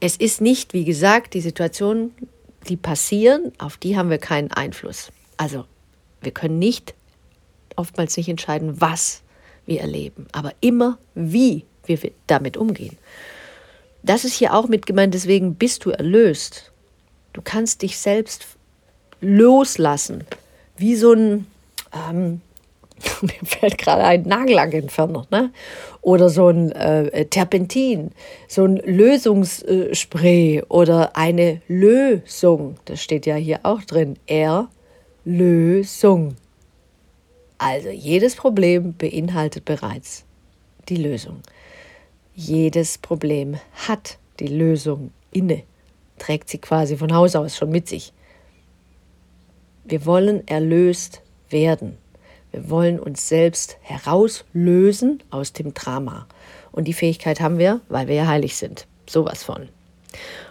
Es 0.00 0.16
ist 0.16 0.40
nicht, 0.40 0.74
wie 0.74 0.84
gesagt, 0.84 1.34
die 1.34 1.40
Situationen, 1.40 2.14
die 2.68 2.76
passieren, 2.76 3.52
auf 3.58 3.76
die 3.76 3.96
haben 3.96 4.10
wir 4.10 4.18
keinen 4.18 4.50
Einfluss. 4.52 5.10
Also 5.36 5.64
wir 6.20 6.32
können 6.32 6.58
nicht, 6.58 6.94
oftmals 7.76 8.16
nicht 8.16 8.28
entscheiden, 8.28 8.80
was 8.80 9.22
wir 9.66 9.80
erleben, 9.80 10.26
aber 10.32 10.52
immer, 10.60 10.98
wie 11.14 11.64
wir 11.86 11.98
damit 12.26 12.56
umgehen. 12.56 12.98
Das 14.02 14.24
ist 14.24 14.34
hier 14.34 14.54
auch 14.54 14.68
mit 14.68 14.86
gemeint, 14.86 15.14
deswegen 15.14 15.54
bist 15.54 15.84
du 15.84 15.90
erlöst. 15.90 16.72
Du 17.32 17.40
kannst 17.42 17.82
dich 17.82 17.98
selbst 17.98 18.46
loslassen 19.20 20.24
wie 20.76 20.96
so 20.96 21.12
ein, 21.12 21.46
ähm, 21.92 22.40
mir 23.22 23.32
fällt 23.44 23.78
gerade 23.78 24.04
ein 24.04 24.22
Nagellackentferner, 24.22 25.26
ne? 25.30 25.52
oder 26.02 26.28
so 26.28 26.48
ein 26.48 26.72
äh, 26.72 27.24
Terpentin, 27.26 28.10
so 28.48 28.64
ein 28.64 28.76
Lösungsspray 28.76 30.62
oder 30.68 31.16
eine 31.16 31.62
Lösung. 31.66 32.76
Das 32.84 33.02
steht 33.02 33.26
ja 33.26 33.36
hier 33.36 33.60
auch 33.62 33.82
drin. 33.82 34.18
Erlösung. 35.24 36.36
Also 37.58 37.88
jedes 37.88 38.36
Problem 38.36 38.94
beinhaltet 38.94 39.64
bereits 39.64 40.24
die 40.88 40.96
Lösung. 40.96 41.40
Jedes 42.34 42.98
Problem 42.98 43.58
hat 43.86 44.18
die 44.40 44.48
Lösung 44.48 45.12
inne, 45.30 45.62
trägt 46.18 46.48
sie 46.50 46.58
quasi 46.58 46.96
von 46.96 47.14
Haus 47.14 47.36
aus 47.36 47.56
schon 47.56 47.70
mit 47.70 47.88
sich. 47.88 48.12
Wir 49.84 50.04
wollen 50.04 50.46
erlöst 50.48 51.22
werden. 51.48 51.96
Wir 52.54 52.70
wollen 52.70 53.00
uns 53.00 53.28
selbst 53.28 53.78
herauslösen 53.80 55.20
aus 55.30 55.52
dem 55.52 55.74
Drama. 55.74 56.28
Und 56.70 56.84
die 56.84 56.92
Fähigkeit 56.92 57.40
haben 57.40 57.58
wir, 57.58 57.80
weil 57.88 58.06
wir 58.06 58.14
ja 58.14 58.28
heilig 58.28 58.56
sind. 58.56 58.86
Sowas 59.10 59.42
von. 59.42 59.68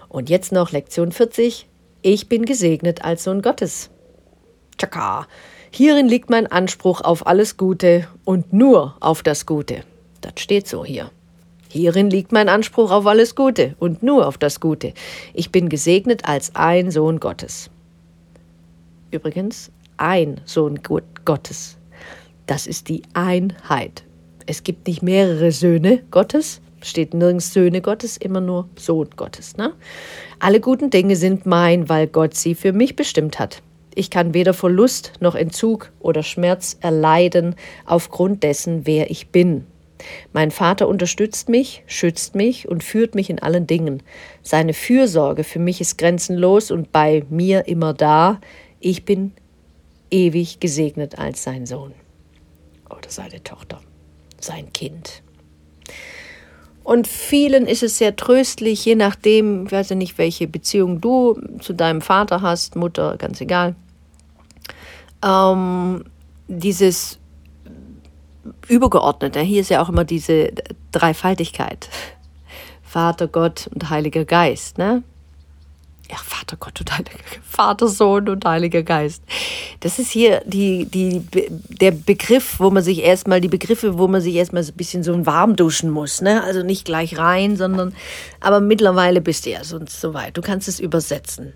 Und 0.10 0.30
jetzt 0.30 0.52
noch 0.52 0.74
Lektion 0.74 1.14
40. 1.14 1.66
Ich 2.02 2.28
bin 2.28 2.44
gesegnet 2.44 3.06
als 3.06 3.24
Sohn 3.24 3.42
Gottes. 3.42 3.90
Tschakka. 4.78 5.28
Hierin 5.72 6.10
liegt 6.10 6.30
mein 6.30 6.46
Anspruch 6.46 7.00
auf 7.00 7.26
alles 7.26 7.56
Gute 7.56 8.06
und 8.26 8.52
nur 8.52 8.98
auf 9.00 9.24
das 9.24 9.46
Gute. 9.46 9.86
Das 10.20 10.34
steht 10.40 10.68
so 10.68 10.84
hier. 10.84 11.10
Hierin 11.70 12.10
liegt 12.10 12.34
mein 12.34 12.50
Anspruch 12.50 12.92
auf 12.92 13.08
alles 13.08 13.34
Gute 13.34 13.78
und 13.80 14.04
nur 14.04 14.28
auf 14.28 14.38
das 14.38 14.60
Gute. 14.60 14.94
Ich 15.34 15.54
bin 15.54 15.70
gesegnet 15.70 16.28
als 16.28 16.54
ein 16.54 16.92
Sohn 16.92 17.22
Gottes. 17.22 17.70
Übrigens, 19.10 19.72
ein 19.96 20.42
Sohn 20.44 20.82
Gottes. 21.24 21.78
Das 22.46 22.68
ist 22.68 22.90
die 22.90 23.04
Einheit. 23.14 24.04
Es 24.46 24.64
gibt 24.64 24.88
nicht 24.88 25.02
mehrere 25.02 25.52
Söhne 25.52 26.04
Gottes, 26.12 26.62
steht 26.82 27.14
nirgends 27.14 27.54
Söhne 27.54 27.82
Gottes, 27.82 28.18
immer 28.18 28.42
nur 28.42 28.68
Sohn 28.76 29.10
Gottes. 29.16 29.56
Ne? 29.56 29.74
Alle 30.40 30.60
guten 30.60 30.90
Dinge 30.90 31.16
sind 31.16 31.46
mein, 31.46 31.88
weil 31.88 32.08
Gott 32.08 32.36
sie 32.36 32.56
für 32.56 32.74
mich 32.74 32.98
bestimmt 32.98 33.40
hat. 33.40 33.62
Ich 33.96 34.10
kann 34.10 34.34
weder 34.34 34.54
Verlust 34.54 35.14
noch 35.22 35.36
Entzug 35.36 35.92
oder 36.00 36.24
Schmerz 36.24 36.78
erleiden 36.82 37.56
aufgrund 37.86 38.44
dessen, 38.44 38.86
wer 38.86 39.10
ich 39.10 39.30
bin. 39.30 39.66
Mein 40.34 40.52
Vater 40.52 40.90
unterstützt 40.90 41.48
mich, 41.48 41.84
schützt 41.86 42.36
mich 42.36 42.68
und 42.68 42.84
führt 42.84 43.16
mich 43.16 43.30
in 43.30 43.40
allen 43.40 43.68
Dingen. 43.68 44.04
Seine 44.42 44.74
Fürsorge 44.74 45.46
für 45.46 45.60
mich 45.60 45.80
ist 45.80 45.98
grenzenlos 45.98 46.72
und 46.72 46.92
bei 46.92 47.24
mir 47.30 47.68
immer 47.68 47.94
da. 47.94 48.42
Ich 48.82 49.06
bin 49.06 49.32
ewig 50.12 50.60
gesegnet 50.60 51.18
als 51.18 51.44
sein 51.44 51.66
Sohn 51.66 51.94
oder 53.04 53.12
seine 53.12 53.44
Tochter, 53.44 53.80
sein 54.40 54.72
Kind. 54.74 55.22
Und 56.84 57.08
vielen 57.08 57.66
ist 57.66 57.84
es 57.84 57.98
sehr 57.98 58.16
tröstlich, 58.16 58.84
je 58.84 58.96
nachdem, 58.96 59.68
ich 59.68 59.72
weiß 59.72 59.90
ja 59.90 59.96
nicht, 59.96 60.18
welche 60.18 60.48
Beziehung 60.48 61.00
du 61.00 61.40
zu 61.60 61.74
deinem 61.74 62.02
Vater 62.02 62.42
hast, 62.42 62.76
Mutter, 62.76 63.16
ganz 63.18 63.40
egal. 63.40 63.76
Ähm, 65.24 66.04
dieses 66.48 67.20
Übergeordnete, 68.68 69.40
hier 69.40 69.62
ist 69.62 69.70
ja 69.70 69.82
auch 69.82 69.88
immer 69.88 70.04
diese 70.04 70.52
Dreifaltigkeit. 70.92 71.90
Vater, 72.82 73.28
Gott 73.28 73.70
und 73.74 73.90
Heiliger 73.90 74.26
Geist. 74.26 74.78
Ne? 74.78 75.04
Ja, 76.14 76.20
Vater 76.24 76.58
Gott 76.58 76.80
und 76.80 76.92
Heiliger 76.92 77.18
Vater, 77.42 77.88
Sohn 77.88 78.30
und 78.30 78.46
Heiliger 78.46 78.84
Geist. 78.84 79.24
Das 79.80 79.98
ist 79.98 80.12
hier 80.12 80.42
die, 80.46 80.86
die, 80.86 81.24
der 81.82 81.92
Begriff, 81.92 82.60
wo 82.60 82.70
man 82.70 82.84
sich 82.84 83.00
erstmal, 83.00 83.42
die 83.42 83.48
Begriffe, 83.48 83.98
wo 83.98 84.08
man 84.08 84.22
sich 84.22 84.36
erstmal 84.36 84.64
so 84.64 84.72
ein 84.72 84.78
bisschen 84.78 85.04
so 85.04 85.26
warm 85.26 85.56
duschen 85.56 85.90
muss. 85.90 86.22
Ne? 86.22 86.44
Also 86.44 86.62
nicht 86.62 86.86
gleich 86.86 87.18
rein, 87.18 87.58
sondern, 87.58 87.96
aber 88.42 88.60
mittlerweile 88.60 89.22
bist 89.22 89.46
du 89.46 89.52
ja 89.52 89.64
sonst 89.64 90.00
so 90.00 90.14
weit. 90.14 90.38
Du 90.38 90.42
kannst 90.42 90.68
es 90.68 90.80
übersetzen. 90.80 91.54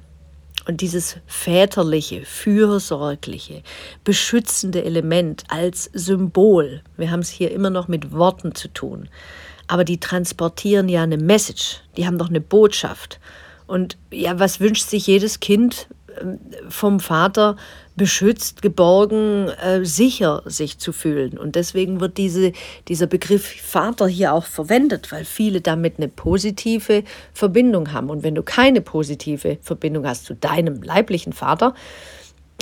Und 0.68 0.82
dieses 0.82 1.18
väterliche, 1.28 2.26
fürsorgliche, 2.26 3.62
beschützende 4.04 4.84
Element 4.84 5.44
als 5.48 5.90
Symbol, 5.94 6.82
wir 6.98 7.12
haben 7.12 7.22
es 7.22 7.30
hier 7.30 7.52
immer 7.52 7.70
noch 7.70 7.88
mit 7.88 8.12
Worten 8.12 8.54
zu 8.54 8.68
tun, 8.68 9.08
aber 9.68 9.86
die 9.86 10.00
transportieren 10.00 10.90
ja 10.90 11.04
eine 11.04 11.18
Message, 11.18 11.82
die 11.96 12.06
haben 12.06 12.18
doch 12.18 12.28
eine 12.28 12.42
Botschaft. 12.42 13.20
Und 13.68 13.98
ja, 14.12 14.40
was 14.40 14.60
wünscht 14.60 14.88
sich 14.88 15.08
jedes 15.08 15.40
Kind 15.40 15.88
ähm, 16.20 16.40
vom 16.70 17.00
Vater? 17.00 17.58
Beschützt, 17.96 18.62
geborgen, 18.62 19.50
äh, 19.50 19.84
sicher 19.84 20.44
sich 20.46 20.78
zu 20.78 20.94
fühlen. 20.94 21.38
Und 21.38 21.56
deswegen 21.56 22.00
wird 22.00 22.18
diese, 22.18 22.54
dieser 22.88 23.08
Begriff 23.08 23.60
Vater 23.62 24.08
hier 24.08 24.34
auch 24.34 24.46
verwendet, 24.46 25.12
weil 25.12 25.26
viele 25.26 25.62
damit 25.62 25.96
eine 25.98 26.08
positive 26.08 27.04
Verbindung 27.34 27.92
haben. 27.92 28.10
Und 28.10 28.24
wenn 28.24 28.36
du 28.36 28.44
keine 28.44 28.82
positive 28.82 29.58
Verbindung 29.62 30.06
hast 30.06 30.26
zu 30.26 30.36
deinem 30.36 30.82
leiblichen 30.82 31.34
Vater, 31.34 31.74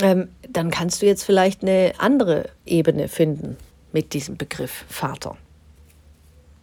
ähm, 0.02 0.28
dann 0.48 0.70
kannst 0.70 1.02
du 1.02 1.06
jetzt 1.06 1.24
vielleicht 1.24 1.62
eine 1.62 1.92
andere 1.98 2.50
Ebene 2.64 3.08
finden 3.08 3.56
mit 3.92 4.12
diesem 4.12 4.36
Begriff 4.36 4.84
Vater. 4.88 5.36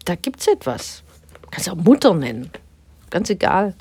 Da 0.06 0.15
gibt 0.15 0.41
es 0.41 0.47
etwas. 0.47 1.03
Du 1.41 1.49
kannst 1.49 1.69
auch 1.69 1.75
Mutter 1.75 2.13
nennen. 2.13 2.51
Ganz 3.10 3.29
egal. 3.29 3.75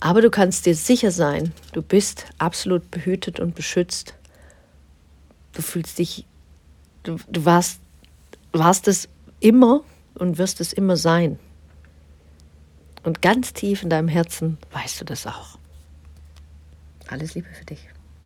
Aber 0.00 0.20
du 0.20 0.30
kannst 0.30 0.66
dir 0.66 0.74
sicher 0.74 1.10
sein, 1.10 1.52
du 1.72 1.82
bist 1.82 2.26
absolut 2.38 2.90
behütet 2.90 3.40
und 3.40 3.54
beschützt. 3.54 4.14
Du 5.52 5.62
fühlst 5.62 5.98
dich, 5.98 6.24
du, 7.02 7.16
du 7.28 7.44
warst, 7.44 7.80
warst 8.52 8.86
es 8.86 9.08
immer 9.40 9.82
und 10.14 10.38
wirst 10.38 10.60
es 10.60 10.72
immer 10.72 10.96
sein. 10.96 11.38
Und 13.02 13.22
ganz 13.22 13.52
tief 13.52 13.82
in 13.82 13.90
deinem 13.90 14.08
Herzen 14.08 14.58
weißt 14.72 15.00
du 15.00 15.04
das 15.04 15.26
auch. 15.26 15.58
Alles 17.08 17.34
Liebe 17.34 17.48
für 17.48 17.64
dich. 17.64 17.88